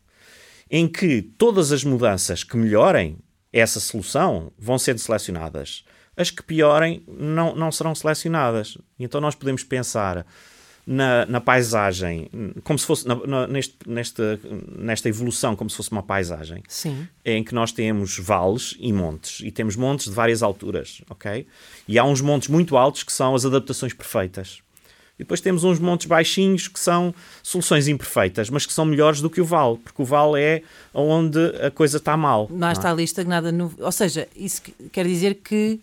[0.72, 3.18] em que todas as mudanças que melhorem
[3.52, 5.84] essa solução vão ser selecionadas
[6.20, 8.78] as que piorem não, não serão selecionadas.
[9.00, 10.26] Então nós podemos pensar
[10.86, 12.30] na, na paisagem,
[12.62, 14.38] como se fosse na, na, neste, nesta,
[14.78, 17.08] nesta evolução, como se fosse uma paisagem, Sim.
[17.24, 21.48] em que nós temos vales e montes, e temos montes de várias alturas, ok?
[21.88, 24.62] E há uns montes muito altos que são as adaptações perfeitas.
[25.16, 29.30] E depois temos uns montes baixinhos que são soluções imperfeitas, mas que são melhores do
[29.30, 32.48] que o vale, porque o vale é onde a coisa está mal.
[32.50, 33.52] Não, não está ali estagnada.
[33.52, 33.72] No...
[33.80, 35.80] Ou seja, isso quer dizer que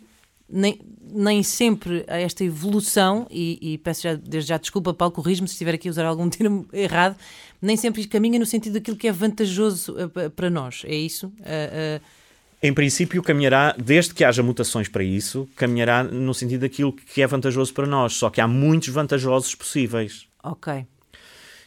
[0.48, 0.80] nem,
[1.12, 5.54] nem sempre a esta evolução, e, e, peço já, desde já desculpa, Paulo, corrijo-me se
[5.54, 7.16] estiver aqui a usar algum termo errado,
[7.60, 11.26] nem sempre caminha no sentido daquilo que é vantajoso uh, para nós, é isso?
[11.26, 12.26] Uh, uh...
[12.62, 17.26] Em princípio, caminhará, desde que haja mutações para isso, caminhará no sentido daquilo que é
[17.26, 20.26] vantajoso para nós, só que há muitos vantajosos possíveis.
[20.42, 20.86] Ok.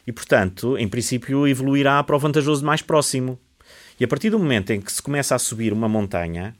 [0.06, 3.38] E, portanto, em princípio, evoluirá para o vantajoso mais próximo.
[3.98, 6.56] E a partir do momento em que se começa a subir uma montanha,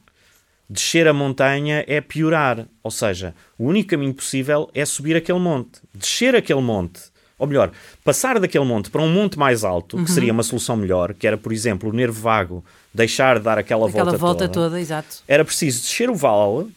[0.71, 2.65] descer a montanha é piorar.
[2.81, 5.81] Ou seja, o único caminho possível é subir aquele monte.
[5.93, 7.01] Descer aquele monte,
[7.37, 7.71] ou melhor,
[8.03, 10.05] passar daquele monte para um monte mais alto, uhum.
[10.05, 13.57] que seria uma solução melhor, que era, por exemplo, o nervo vago deixar de dar
[13.57, 14.67] aquela, aquela volta, volta toda.
[14.67, 14.81] toda.
[14.81, 15.17] exato.
[15.27, 16.71] Era preciso descer o vale,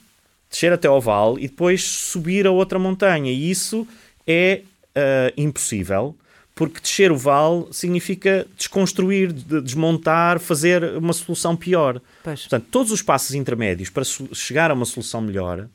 [0.50, 3.30] descer até ao vale e depois subir a outra montanha.
[3.30, 3.86] E isso
[4.26, 4.62] é
[4.96, 6.16] uh, impossível
[6.54, 12.00] porque descer o vale significa desconstruir, de- desmontar, fazer uma solução pior.
[12.22, 12.40] Pois.
[12.42, 15.66] Portanto, todos os passos intermédios para chegar a uma solução melhor,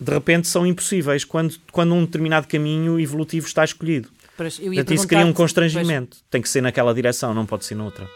[0.00, 4.08] de repente são impossíveis quando, quando um determinado caminho evolutivo está escolhido.
[4.36, 6.16] Pois, Portanto, isso cria um constrangimento.
[6.30, 8.08] Tem que ser naquela direção, não pode ser noutra.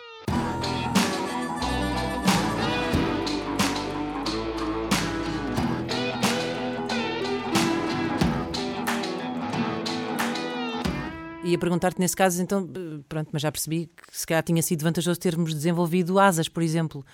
[11.55, 14.83] Ia perguntar-te nesse caso, então, eh, pronto, mas já percebi que se calhar tinha sido
[14.83, 17.05] vantajoso termos desenvolvido asas, por exemplo.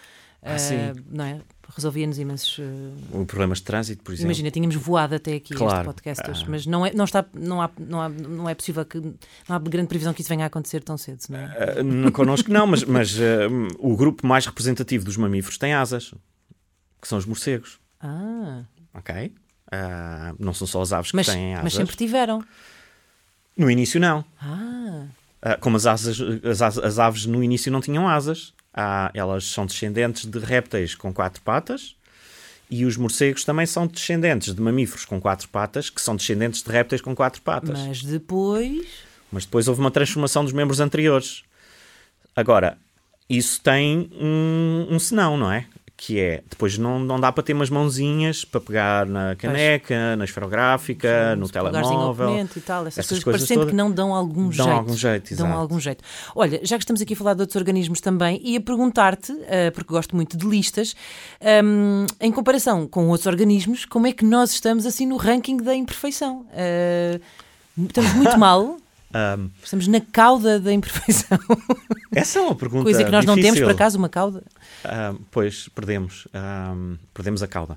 [0.42, 0.74] Ah, sim.
[1.10, 1.40] Não é?
[1.76, 2.58] Resolvia-nos imensos.
[2.58, 4.28] eh, O Problemas de trânsito, por exemplo.
[4.28, 5.84] Imagina, tínhamos voado até aqui este Claro.
[5.84, 6.48] podcast hoje, Ah.
[6.48, 8.98] mas não, é, não, está, não, há, não, há, não é possível que.
[8.98, 9.14] Não
[9.56, 11.76] há grande previsão que isso venha a acontecer tão cedo, não é?
[11.78, 13.48] Ah, não- connosco não, mas, mas ah,
[13.78, 16.14] o grupo mais representativo dos mamíferos tem asas,
[17.02, 17.78] que são os morcegos.
[18.00, 18.62] Ah,
[18.94, 19.32] Ok?
[19.70, 21.64] Ah, não são só as aves que mas, têm asas.
[21.64, 22.42] mas sempre tiveram.
[23.56, 24.24] No início, não.
[24.40, 25.04] Ah,
[25.42, 28.52] Ah, como as, asas, as, as- as aves no início não tinham asas.
[28.74, 31.96] Ah, elas são descendentes de répteis com quatro patas
[32.70, 36.70] e os morcegos também são descendentes de mamíferos com quatro patas que são descendentes de
[36.70, 37.78] répteis com quatro patas.
[37.80, 38.86] mas depois.
[39.32, 41.42] Mas depois houve uma transformação dos membros anteriores.
[42.36, 42.78] Agora,
[43.28, 45.66] isso tem um, um senão, não é?
[46.02, 50.24] Que é, depois não, não dá para ter umas mãozinhas para pegar na caneca, na
[50.24, 52.48] esferográfica, no pegares em telemóvel.
[52.56, 54.70] e tal, essas, essas coisas, coisas parecendo que não dão algum Dão jeito.
[54.70, 56.02] algum jeito, Dão algum jeito.
[56.34, 59.92] Olha, já que estamos aqui a falar de outros organismos também, ia perguntar-te, eh, porque
[59.92, 60.96] gosto muito de listas,
[61.38, 65.74] ehm, em comparação com outros organismos, como é que nós estamos assim no ranking da
[65.74, 66.46] imperfeição?
[66.54, 67.20] Eh,
[67.78, 68.78] estamos muito mal,
[69.12, 71.38] Ahm, estamos na cauda da imperfeição.
[72.14, 73.66] essa é uma pergunta Coisa que nós não temos, difícil.
[73.66, 74.44] por acaso, uma cauda.
[74.84, 76.28] Ahm, pois, perdemos.
[76.32, 77.76] Ahm, perdemos a cauda.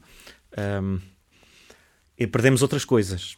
[2.17, 3.37] E perdemos outras coisas.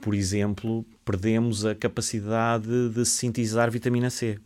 [0.00, 4.38] Por exemplo, perdemos a capacidade de sintetizar vitamina C.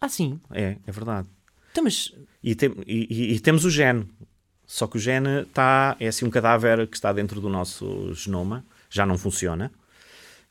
[0.00, 0.40] Ah, sim.
[0.50, 1.28] É, é verdade.
[1.70, 4.06] Então, mas E, tem- e- e temos o gene.
[4.66, 8.64] Só que o gene está, é assim um cadáver que está dentro do nosso genoma,
[8.90, 9.70] já não funciona.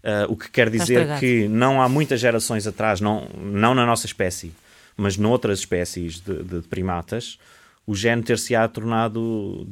[0.03, 4.05] Ah, o que quer dizer que não há muitas gerações atrás, não, não na nossa
[4.05, 4.51] espécie,
[4.97, 7.39] mas noutras espécies de, de primatas,
[7.85, 9.67] o gene ter-se-á tornado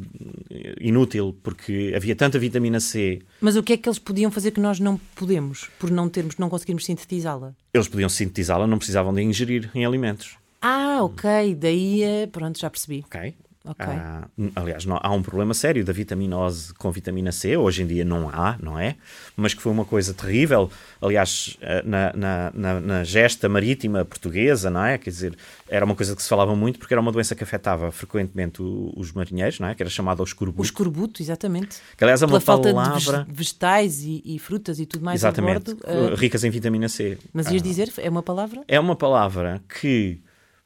[0.79, 4.59] inútil, porque havia tanta vitamina C, Mas o que é que eles podiam fazer que
[4.59, 7.53] nós não podemos, por não termos, não conseguirmos sintetizá-la?
[7.73, 10.37] eles podiam sintetizá-la, não precisavam de ingerir em alimentos.
[10.61, 13.03] Ah, ok, daí, eh, pronto, já percebi.
[13.05, 13.33] Ok?
[13.63, 13.85] Ok.
[13.85, 18.03] Ah, aliás, não- há um problema sério da vitaminose com vitamina C, hoje em dia
[18.03, 18.95] não há, não é?
[19.37, 20.67] Mas que foi uma coisa terrível.
[20.99, 24.97] Aliás, eh, na, na, na, na gesta marítima portuguesa, não é?
[24.97, 25.37] Quer dizer,
[25.69, 29.11] era uma coisa que se falava muito porque era uma doença que afetava frequentemente os
[29.11, 29.75] marinheiros, não é?
[29.75, 30.63] Que era chamada o O escorbuto.
[30.63, 31.77] escorbuto, exatamente.
[31.95, 33.19] Que aliás é uma falta de palavra.
[33.19, 35.83] vege- vegetais e, e frutas e tudo mais a Exatamente, bordo.
[35.85, 37.15] eh, ricas em vitamina C.
[37.31, 38.63] mas ias dizer, é uma palavra?
[38.67, 40.19] É uma palavra que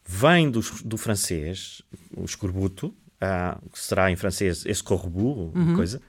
[0.06, 1.82] vem do, do francês,
[2.16, 6.02] o escorbuto, ah, que será em francês escorbu, uma coisa,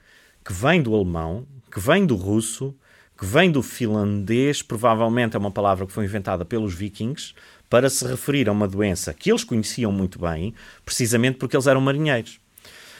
[0.45, 2.75] que vem do alemão, que vem do russo,
[3.17, 7.33] que vem do finlandês, provavelmente é uma palavra que foi inventada pelos vikings
[7.69, 10.53] para se referir a uma doença que eles conheciam muito bem,
[10.85, 12.39] precisamente porque eles eram marinheiros.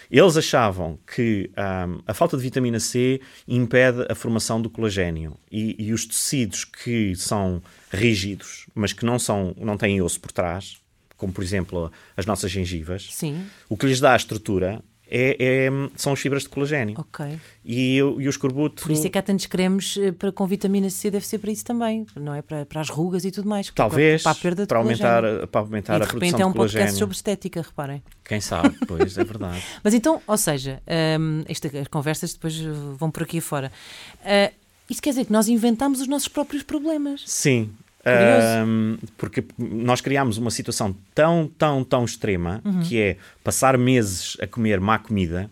[0.10, 5.76] Eles achavam que ahm, a falta de vitamina C impede a formação do colagênio e,
[5.78, 10.78] e os tecidos que são rígidos, mas que não, são, não têm osso por trás,
[11.18, 15.70] como por exemplo as nossas gengivas, Sim, o que lhes dá a estrutura é, é-
[15.96, 16.96] são as fibras de colagênio.
[17.00, 17.40] ok.
[17.64, 18.84] E, e o escorbuto.
[18.84, 21.50] Por isso é que há tantos cremes eh, para, com vitamina C, deve ser para
[21.50, 22.42] isso também, não é?
[22.42, 23.70] Para, para as rugas e tudo mais.
[23.74, 25.44] Talvez Para a perda de para aumentar, colagênio.
[25.44, 27.00] a- para aumentar E a de produção repente de é um podcast colagênio.
[27.00, 28.04] sobre estética, reparem.
[28.26, 29.64] Quem sabe, pois, é verdade.
[29.82, 30.82] Mas então, ou seja,
[31.18, 33.72] hum, esta- as conversas depois eh, vão por aqui fora.
[34.26, 34.52] Ah,
[34.90, 37.24] isso quer dizer que nós inventamos os nossos próprios problemas.
[37.26, 37.70] Sim.
[38.10, 42.82] Ahm, porque nós criámos uma situação tão, tão, tão extrema Uhum.
[42.82, 45.50] que é passar meses a comer má comida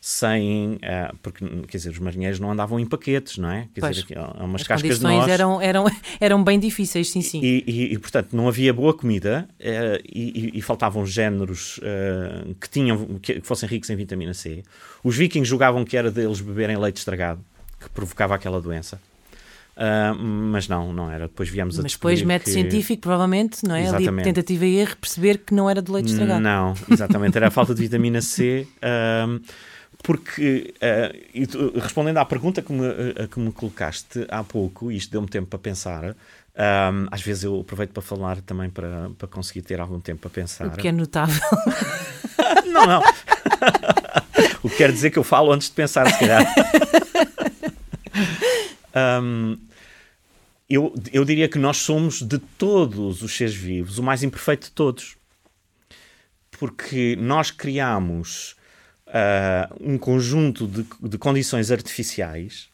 [0.00, 0.78] sem.
[0.84, 3.66] ah, porque, quer dizer, os marinheiros não andavam em paquetes, não é?
[3.74, 3.96] Quer Pois.
[3.96, 5.28] dizer, umas As cascas de condições nós.
[5.30, 5.84] eram, eram,
[6.20, 7.40] eram bem difíceis, sim, sim.
[7.42, 12.68] E, e- e, portanto, não havia boa comida eh, e, e- faltavam géneros eh, que,
[12.70, 14.62] tinham, que fossem ricos em vitamina C.
[15.02, 17.40] Os vikings julgavam que era deles beberem leite estragado,
[17.80, 19.00] que provocava aquela doença.
[19.76, 21.28] Ah, mas não, não era.
[21.28, 22.52] Depois viemos a Mas depois, método que...
[22.52, 23.86] científico, provavelmente, não é?
[23.88, 26.40] Ali, tentativa e erro, perceber que não era de leite estragado.
[26.40, 27.36] Não, exatamente.
[27.36, 28.66] Era a falta de vitamina C.
[30.02, 32.84] porque, ah, e tu- respondendo à pergunta que me,
[33.30, 36.04] que me colocaste há pouco, e isto deu-me tempo para pensar,
[36.56, 40.30] ahm, às vezes eu aproveito para falar também para, para conseguir ter algum tempo para
[40.30, 40.68] pensar.
[40.68, 41.34] O que é notável.
[42.66, 43.00] Não, não.
[44.62, 46.44] o que quer dizer que eu falo antes de pensar, se calhar.
[48.96, 49.58] Ahm,
[50.68, 54.72] eu, eu diria que nós somos, de todos os seres vivos, o mais imperfeito de
[54.72, 55.16] todos.
[56.50, 58.56] Porque nós criamos
[59.06, 62.68] uh, um conjunto de, de condições artificiais,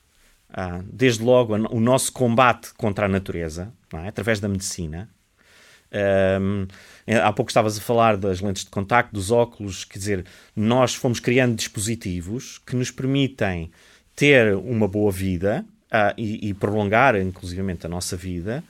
[0.51, 4.09] uh, desde logo o nosso combate contra a natureza, é?
[4.09, 5.11] através da medicina.
[6.41, 6.67] Um,
[7.23, 11.21] há pouco estavas a falar das lentes de contacto, dos óculos, quer dizer, nós fomos
[11.21, 13.71] criando dispositivos que nos permitem
[14.17, 18.65] ter uma boa vida uh, e, e, prolongar, inclusivamente, a nossa vida,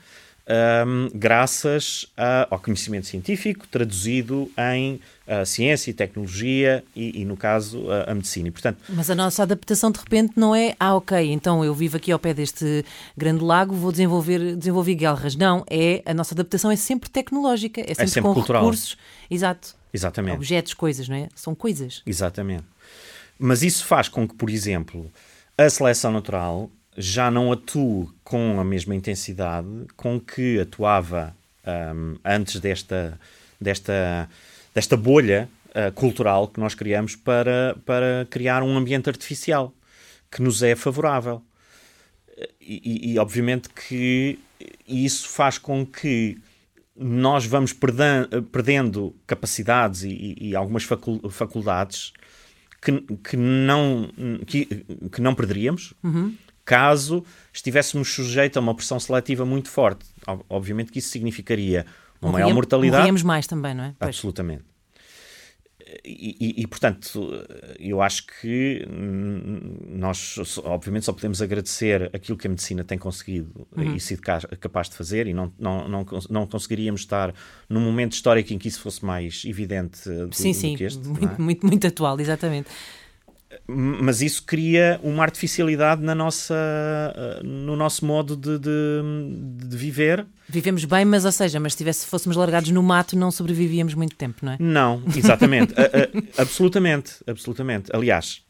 [0.86, 7.36] um, graças a, ao conhecimento científico traduzido em uh, ciência e tecnologia e, e no
[7.36, 8.48] caso, a, a, medicina.
[8.48, 11.96] E, portanto, Mas a nossa adaptação de repente não é, ah, ok, então eu vivo
[11.96, 12.84] aqui ao pé deste
[13.16, 15.36] grande lago, vou desenvolver, desenvolver guerras.
[15.36, 18.62] Não, é, a nossa adaptação é sempre tecnológica, é sempre, é sempre com cultural.
[18.62, 18.96] recursos.
[19.30, 19.76] Exato.
[19.94, 20.36] Exatamente.
[20.36, 21.28] Objetos, coisas, não é?
[21.34, 22.02] São coisas.
[22.04, 22.64] Exatamente.
[23.38, 25.10] Mas isso faz com que, por exemplo,
[25.56, 31.34] a seleção natural já não atue com a mesma intensidade com que atuava
[31.66, 33.18] um, antes desta,
[33.60, 34.28] desta,
[34.74, 39.72] desta bolha uh, cultural que nós criamos para, para criar um ambiente artificial
[40.30, 41.42] que nos é favorável.
[42.60, 44.38] E, e, e obviamente que
[44.86, 46.38] isso faz com que
[46.96, 50.84] nós vamos perdendo, perdendo capacidades e, e, algumas
[51.30, 52.12] faculdades
[52.80, 54.10] que, que, não,
[54.46, 54.66] que,
[55.10, 55.94] que não perderíamos.
[56.02, 60.06] Uhum caso estivéssemos sujeitos a uma pressão seletiva muito forte.
[60.48, 61.86] Obviamente que isso significaria
[62.20, 62.98] uma maior mortalidade.
[62.98, 63.94] Morríamos mais também, não é?
[63.98, 64.16] Pois.
[64.16, 64.64] Absolutamente.
[66.04, 67.30] E, e, e, portanto,
[67.78, 68.86] eu acho que
[69.88, 73.94] nós, obviamente, só podemos agradecer aquilo que a medicina tem conseguido uhum.
[73.94, 77.34] e sido capaz de fazer, e não, não, não, não conseguiríamos estar
[77.68, 81.06] num momento histórico em que isso fosse mais evidente do, sim, do sim, que este.
[81.06, 81.38] Muito, é?
[81.38, 82.70] muito, muito atual, exatamente
[83.66, 90.26] mas isso cria uma artificialidade na nossa, eh, no nosso modo de, de, de, viver.
[90.48, 94.16] Vivemos bem, mas ou seja, mas se tivesse, fôssemos largados no mato não sobrevivíamos muito
[94.16, 94.56] tempo, não é?
[94.58, 95.74] Não, exatamente.
[96.36, 97.90] absolutamente, absolutamente.
[97.94, 98.42] Aliás,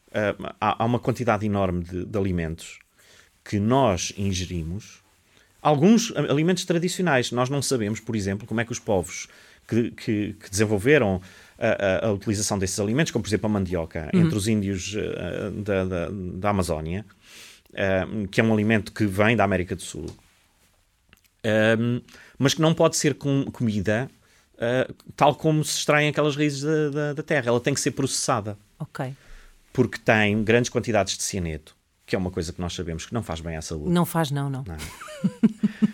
[0.59, 2.79] há, há uma quantidade enorme de, de alimentos
[3.43, 5.01] que nós ingerimos,
[5.61, 7.31] alguns alimentos tradicionais.
[7.31, 9.27] Nós não sabemos, por exemplo, como é que os povos
[9.67, 11.21] que, que, que desenvolveram
[11.57, 14.21] a, a, utilização desses alimentos, como por exemplo a mandioca, uhum.
[14.21, 17.05] entre os índios uh, da, da, da, Amazónia,
[17.71, 20.07] uh, que é um alimento que vem da América do Sul,
[21.77, 22.01] um,
[22.37, 24.09] mas que não pode ser com comida
[24.55, 27.47] uh, tal como se extraem aquelas raízes da, da, da, terra.
[27.47, 28.57] Ela tem que ser processada.
[28.79, 29.13] Ok.
[29.71, 33.23] Porque tem grandes quantidades de cianeto, que é uma coisa que nós sabemos que não
[33.23, 33.89] faz bem à saúde.
[33.89, 34.63] Não faz, não, não.
[34.63, 34.77] não.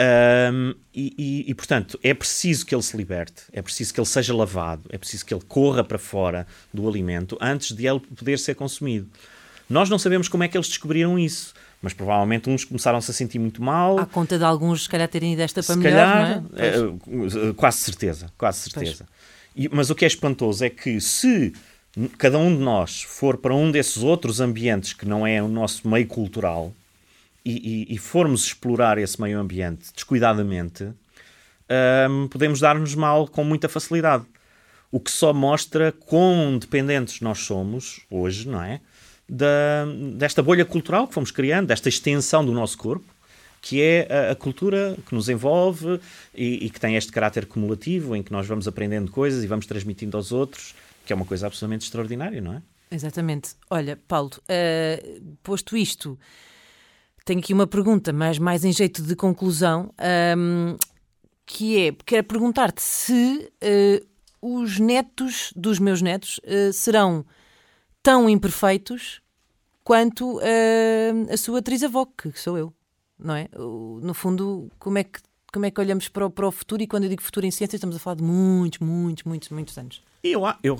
[0.00, 4.06] Um, e, e, e, portanto, é preciso que ele se liberte, é preciso que ele
[4.06, 8.38] seja lavado, é preciso que ele corra para fora do alimento antes de ele poder
[8.38, 9.08] ser consumido.
[9.68, 13.40] Nós não sabemos como é que eles descobriram isso, mas provavelmente uns começaram-se a sentir
[13.40, 13.98] muito mal.
[13.98, 17.48] À conta de alguns, se calhar, terem ido esta para se melhor, calhar, é?
[17.50, 17.52] é?
[17.54, 19.04] Quase certeza, quase certeza.
[19.54, 21.52] E, mas o que é espantoso é que se
[22.16, 25.88] cada um de nós for para um desses outros ambientes que não é o nosso
[25.88, 26.72] meio cultural,
[27.50, 30.92] e, e, formos explorar esse meio ambiente descuidadamente,
[32.10, 34.24] um, podemos dar-nos mal com muita facilidade.
[34.90, 38.80] O que só mostra quão dependentes nós somos hoje, não é?
[39.28, 39.84] Da,
[40.14, 43.04] desta bolha cultural que fomos criando, desta extensão do nosso corpo,
[43.60, 46.00] que é a, a cultura que nos envolve
[46.34, 49.66] e, e, que tem este caráter cumulativo, em que nós vamos aprendendo coisas e vamos
[49.66, 52.62] transmitindo aos outros, que é uma coisa absolutamente extraordinária, não é?
[52.90, 53.50] Exatamente.
[53.68, 56.18] Olha, Paulo, uh, posto isto,
[57.28, 59.92] tenho aqui uma pergunta, mas mais em jeito de conclusão,
[60.38, 60.78] um,
[61.44, 64.06] que é, quero perguntar-te se uh,
[64.40, 67.26] os netos dos meus netos uh, serão
[68.02, 69.20] tão imperfeitos
[69.84, 72.72] quanto uh, a sua atriz-avó, que sou eu,
[73.18, 73.48] não é?
[73.54, 75.20] No fundo, como é que
[75.52, 76.82] como é que olhamos para o, para o futuro?
[76.82, 79.78] E quando eu digo futuro em ciência, estamos a falar de muitos, muitos, muitos, muitos
[79.78, 80.02] anos.
[80.22, 80.76] Eu, eu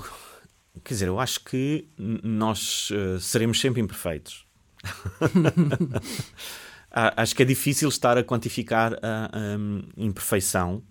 [0.85, 4.48] quer dizer, eu acho que nós uh, seremos sempre imperfeitos.
[6.91, 10.83] Acho que é difícil estar a quantificar a, a imperfeição.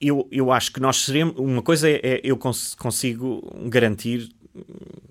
[0.00, 1.36] Eu, eu acho que nós seremos.
[1.38, 4.28] Uma coisa é, é eu cons consigo garantir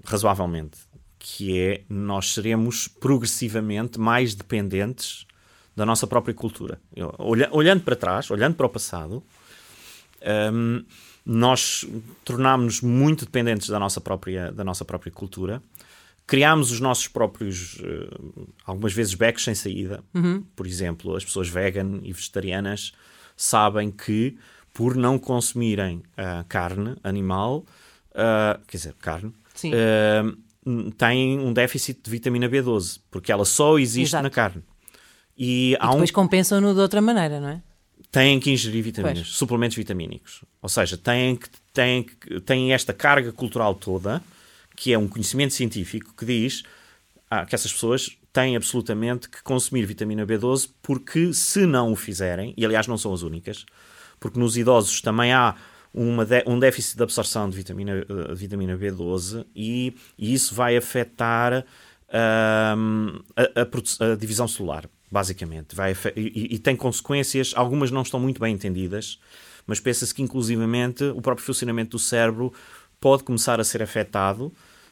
[0.03, 0.77] razoavelmente,
[1.17, 5.25] que é nós seremos progressivamente mais dependentes
[5.75, 6.79] da nossa própria cultura.
[6.95, 9.23] Eu, olha, olhando para trás, olhando para o passado,
[10.53, 10.83] um,
[11.25, 11.87] nós
[12.23, 15.63] tornámos-nos muito dependentes da nossa própria, da nossa própria cultura
[16.25, 20.03] criámos os nossos próprios, uh, algumas vezes, becos sem saída.
[20.13, 20.43] Uhum.
[20.55, 22.93] Por exemplo, as pessoas vegan e vegetarianas
[23.35, 24.37] sabem que,
[24.73, 27.65] por não consumirem uh, carne animal,
[28.11, 29.33] uh, quer dizer, carne,
[30.97, 34.23] têm um déficit de vitamina B12, porque ela só existe Exato.
[34.23, 34.63] na carne.
[35.37, 37.61] E, E há um depois compensam-no de outra maneira, não é?
[38.11, 39.29] têm que ingerir vitaminas, Pois.
[39.35, 40.43] suplementos vitamínicos.
[40.61, 44.21] Ou seja, têm, que, têm, que- têm esta carga cultural toda,
[44.75, 46.63] que é um conhecimento científico que diz
[47.29, 52.53] ah, que essas pessoas têm absolutamente que consumir vitamina B12 porque se não o fizerem,
[52.57, 53.65] e aliás não são as únicas,
[54.19, 55.55] porque nos idosos também há
[56.25, 60.75] de- um déficit de absorção de vitamina, eh, de vitamina B12 e, e isso vai
[60.75, 61.63] afetar
[62.11, 65.75] ahm, a, a a divisão celular, basicamente.
[65.75, 69.19] Vai e, e tem consequências, algumas não estão muito bem entendidas,
[69.65, 72.53] mas pensa-se que inclusivamente o próprio funcionamento do cérebro
[73.03, 74.49] pode começar a ser afetado,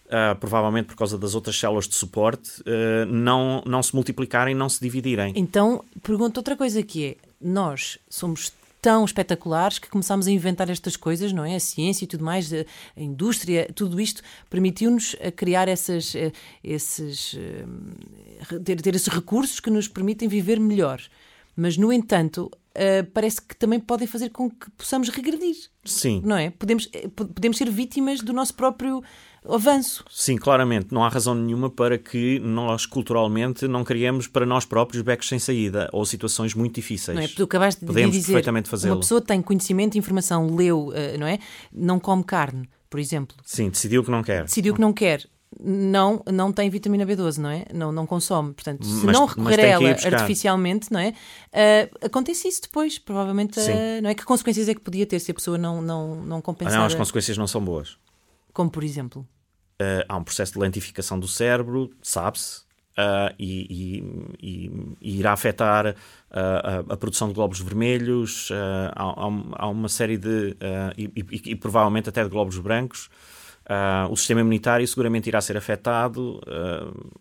[0.09, 4.67] ah, provavelmente por causa das outras células de suporte, ah, não, não se multiplicarem, não
[4.67, 5.31] se dividirem.
[5.33, 8.51] Então, pergunto outra coisa que é, nós somos
[8.81, 11.55] tão espetaculares que começámos a inventar estas coisas, não é?
[11.55, 12.65] A ciência e tudo mais, a,
[12.97, 16.31] indústria, tudo isto permitiu-nos a criar essas, eh,
[16.63, 20.99] esses, eh, ter, ter esses recursos que nos permitem viver melhor.
[21.55, 25.55] Mas, no entanto, eh, parece que também podem fazer com que possamos regredir,
[25.85, 26.49] Sim, não é?
[26.49, 29.03] Podemos, eh, po- podemos ser vítimas do nosso próprio
[29.47, 30.05] avanço.
[30.09, 30.93] sim, claramente.
[30.93, 35.39] Não há razão nenhuma para que nós, culturalmente, não criemos para nós próprios becos sem
[35.39, 37.15] saída ou situações muito difíceis.
[37.17, 37.27] Não é?
[37.27, 38.95] Tu acabaste de Podemos dizer perfeitamente fazê-lo.
[38.95, 41.39] uma pessoa tem conhecimento, informação, leu, eh, não é?
[41.73, 43.35] Não come carne, por exemplo.
[43.43, 44.45] Sim, decidiu que não quer.
[44.45, 45.27] Decidiu que não quer.
[45.59, 47.65] Não, não tem vitamina B12, não é?
[47.73, 48.53] Não, não consome.
[48.53, 51.13] Portanto, se Mas- não recorrer a ela artificialmente, não é?
[51.51, 53.59] Eh, acontece isso depois, provavelmente.
[53.59, 54.15] Eh, não é?
[54.15, 56.79] Que consequências é que podia ter se a pessoa não, não, não Ah, compensar?
[56.79, 57.97] não, as consequências não são boas.
[58.53, 59.27] Como por exemplo.
[59.81, 62.59] Uh, há um processo de lentificação do cérebro, sabe-se,
[62.97, 64.03] uh, e,
[64.39, 65.93] e- e- irá afetar uh,
[66.89, 68.53] a, a produção de glóbulos vermelhos, uh,
[68.95, 70.51] há, há um- uma série de.
[70.51, 73.09] uh, e, e- e provavelmente até de glóbulos brancos.
[73.65, 76.39] Uh, o sistema imunitário seguramente irá ser afetado.
[76.47, 77.11] uh,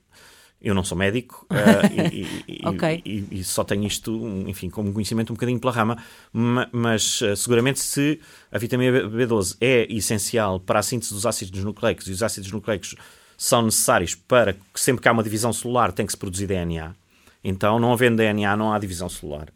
[0.62, 1.54] eu não sou médico uh,
[2.12, 3.02] e, e- e- Ok.
[3.04, 4.12] e- e só tenho isto,
[4.46, 5.96] enfim, como conhecimento um bocadinho pela rama,
[6.32, 8.20] ma- mas uh, seguramente se
[8.52, 12.52] a vitamina B- B12 é essencial para a síntese dos ácidos nucleicos e os ácidos
[12.52, 12.94] nucleicos
[13.38, 16.94] são necessários para que sempre que há uma divisão celular tem que se produzir DNA.
[17.42, 19.48] Então, não havendo DNA, não há divisão celular.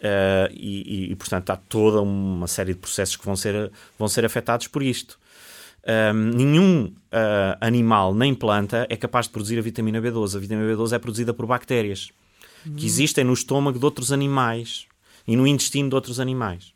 [0.00, 4.66] Uh, e, portanto, há toda uma série de processos que vão ser, vão ser afetados
[4.66, 5.18] por isto.
[5.84, 10.36] Um, nenhum uh, animal nem planta é capaz de produzir a vitamina B12.
[10.36, 12.10] A vitamina B12 é produzida por bactérias
[12.76, 14.86] que existem no estômago de outros animais
[15.26, 16.72] e no intestino de outros animais.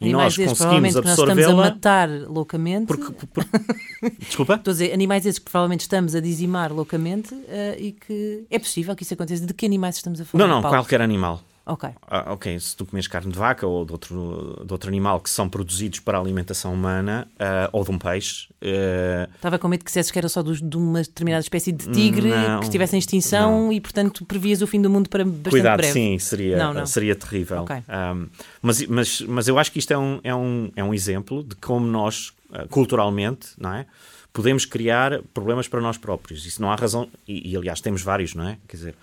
[0.00, 2.86] E Animais nós conseguimos absorvê-la matar loucamente.
[2.86, 3.44] porque, por-
[4.18, 4.54] Desculpa?
[4.54, 8.58] Estou a dizer, animais esses que provavelmente estamos a dizimar loucamente eh, e que é
[8.58, 9.44] possível que isso aconteça.
[9.44, 10.46] De que animais estamos a falar?
[10.46, 10.78] Não, não, Paulo?
[10.78, 11.42] qualquer animal.
[11.66, 11.88] Ok.
[12.08, 15.30] Ah, ok, se tu comes carne de vaca ou de outro, de outro animal que
[15.30, 19.80] são produzidos para a alimentação humana ah, ou de um peixe, ah, Estava com medo
[19.84, 22.96] que dissesses que era só dos- de uma determinada espécie de tigre Não, que estivesse
[22.96, 25.92] em extinção e, portanto, previas o fim do mundo para bastante cuidado, breve.
[25.92, 26.86] sim, seria, Não, não.
[26.86, 27.62] seria terrível.
[27.62, 27.76] Ok.
[27.76, 28.26] Um,
[28.62, 31.54] mas, mas, mas eu acho que isto é um, é um, é um exemplo de
[31.56, 33.86] como nós, ah, culturalmente, não é?
[34.32, 36.46] podemos criar problemas para nós próprios.
[36.46, 38.58] Isso não há razão, e, e, aliás temos vários, não é?
[38.68, 38.94] Quer dizer,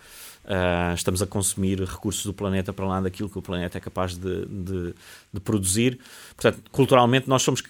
[0.48, 4.16] ah, estamos a consumir recursos do planeta para lá daquilo que o planeta é capaz
[4.18, 4.94] de, de,
[5.34, 6.00] de produzir.
[6.36, 7.62] Portanto, culturalmente, nós somos,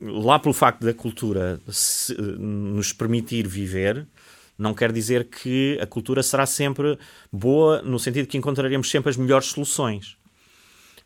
[0.00, 4.06] lá pelo facto da cultura se- nos permitir viver,
[4.58, 6.98] não quer dizer que a cultura será sempre
[7.32, 10.16] boa, no sentido que encontraremos sempre as melhores soluções.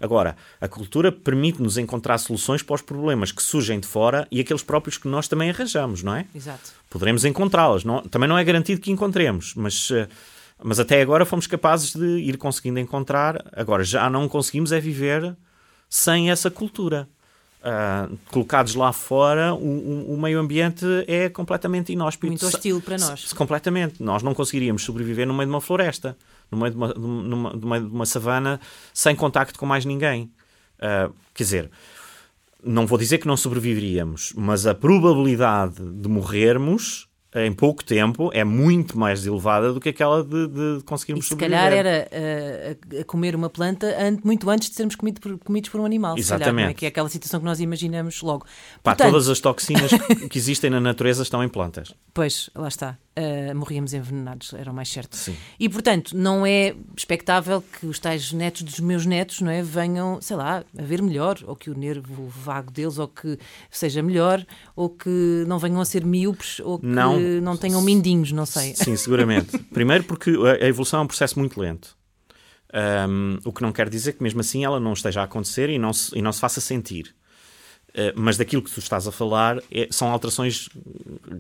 [0.01, 4.63] Agora, a cultura permite-nos encontrar soluções para os problemas que surgem de fora e aqueles
[4.63, 6.25] próprios que nós também arranjamos, não é?
[6.33, 6.71] Exato.
[6.89, 7.83] Poderemos encontrá-las.
[8.09, 10.07] também não é garantido que encontremos, mas, eh,
[10.63, 13.45] mas até agora fomos capazes de ir conseguindo encontrar.
[13.53, 15.37] Agora, já não conseguimos é viver
[15.89, 17.09] sem essa cultura.
[17.63, 22.29] Ah, colocados lá fora, o, o- meio ambiente é completamente inóspito.
[22.29, 23.29] Muito hostil para nós.
[23.29, 24.01] Se- completamente.
[24.03, 26.17] Nós não conseguiríamos sobreviver no meio de uma floresta,
[26.53, 28.61] no meio de uma, de uma, de savana,
[28.95, 30.31] sem contacto com mais ninguém.
[30.81, 31.71] Ah, quer dizer,
[32.63, 38.43] não vou dizer que não sobreviveríamos, mas a probabilidade de morrermos em pouco tempo é
[38.43, 41.61] muito mais elevada do que aquela de, de E conseguirmos se sobreviver.
[41.61, 42.09] calhar era
[42.97, 45.85] a, a comer uma planta an- muito antes de sermos comido por- comidos por um
[45.85, 46.17] animal.
[46.17, 46.49] se calhar, não é?
[46.63, 46.79] Exatamente.
[46.79, 48.47] Que é aquela situação que nós imaginamos logo.
[48.83, 49.91] Pá, Portanto, todas as toxinas
[50.31, 51.93] que existem na natureza estão em plantas.
[52.15, 52.97] Pois, lá está.
[53.19, 55.17] Uh, morríamos envenenados, era o mais certo.
[55.17, 55.35] Sim.
[55.59, 60.21] E, portanto, não é expectável que os tais netos dos meus netos não é, venham,
[60.23, 63.37] sei lá, a ver melhor, ou que o nervo vago deles, ou que
[63.73, 67.19] seja melhor, ou que não venham a ser míopes, ou que Não.
[67.43, 68.75] Não, tenham mindinhos, não sei.
[68.77, 69.57] Sim, seguramente.
[69.73, 71.97] Primeiro porque a evolução é um processo muito lento.
[73.09, 75.79] Um, o que não quer dizer que mesmo assim ela não esteja a acontecer e
[75.79, 77.15] não se, e não se faça sentir.
[77.91, 80.69] Uh, mas daquilo que tu estás a falar é, são alterações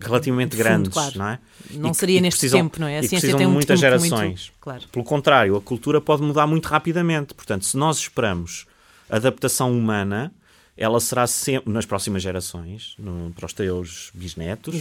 [0.00, 1.18] relativamente Fundo, grandes, claro.
[1.18, 1.38] não é?
[1.72, 2.96] Não E seria e neste precisam- tempo, não é?
[2.98, 4.10] A ciência precisam tem de muitas tempo gerações.
[4.46, 4.82] muito- claro.
[4.90, 7.34] Pelo contrário, a cultura pode mudar muito rapidamente.
[7.34, 8.64] Portanto, se nós esperamos
[9.10, 10.32] adaptação humana,
[10.78, 14.74] ela será sempre, nas próximas gerações, no- para os teus bisnetos,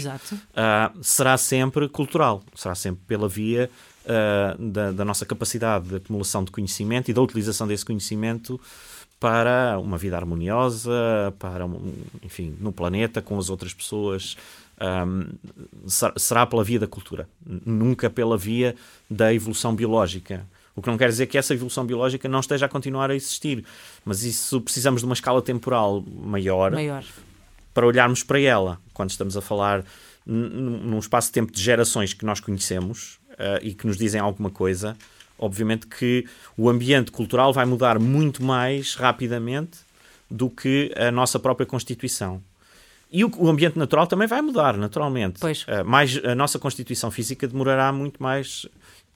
[0.55, 3.69] ah, será sempre cultural, será sempre pela via
[4.07, 8.57] ah, da, da nossa capacidade de acumulação de conhecimento e da utilização desse conhecimento
[9.19, 11.93] para uma vida harmoniosa, para, um-
[12.23, 14.37] enfim, no planeta, com as outras pessoas.
[14.79, 15.23] Ahm,
[15.87, 17.27] ser- será pela via da cultura,
[17.65, 18.75] nunca pela via
[19.09, 20.45] da evolução biológica.
[20.77, 23.65] O que não quer dizer que essa evolução biológica não esteja a continuar a existir,
[24.05, 27.03] mas isso precisamos de uma escala temporal maior Maior.
[27.73, 29.83] para olharmos para ela quando estamos a falar
[30.23, 34.51] num espaço de tempo de gerações que nós conhecemos eh, e que nos dizem alguma
[34.51, 34.95] coisa.
[35.39, 36.25] Obviamente que
[36.55, 39.79] o ambiente cultural vai mudar muito mais rapidamente
[40.29, 42.39] do que a nossa própria Constituição.
[43.11, 45.39] E o, o ambiente natural também vai mudar, naturalmente.
[45.39, 45.65] Pois.
[45.67, 48.67] Eh, mais, a nossa Constituição física demorará muito mais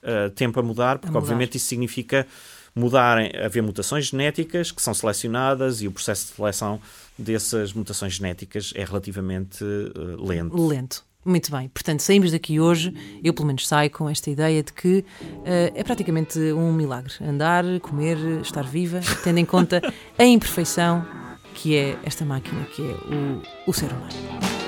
[0.02, 1.20] eh, tempo a mudar, porque mudar.
[1.20, 2.26] obviamente isso significa
[2.74, 6.80] mudarem, haver mutações genéticas que são selecionadas e o processo de seleção
[7.18, 10.66] dessas mutações genéticas é relativamente eh, lento.
[10.66, 11.04] Lento.
[11.24, 11.68] Muito bem.
[11.68, 12.92] Portanto, saímos daqui hoje,
[13.22, 15.04] eu pelo menos saio com esta ideia de que
[15.44, 17.12] eh, é praticamente um milagre.
[17.20, 19.80] Andar, comer, estar viva, tendo em conta
[20.18, 21.06] a imperfeição
[21.54, 24.61] que é esta máquina, que é o, o ser humano.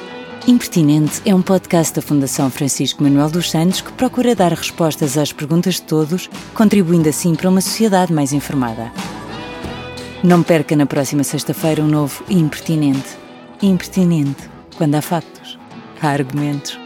[0.47, 5.32] Impertinente é um podcast da Fundação Francisco Manuel dos Santos que procura dar respostas às
[5.32, 8.92] perguntas de todos, contribuindo assim para uma sociedade mais informada.
[10.22, 13.16] Não perca na próxima sexta-feira um novo Impertinente.
[13.62, 15.59] Impertinente, quando há factos,
[15.99, 16.84] há argumentos.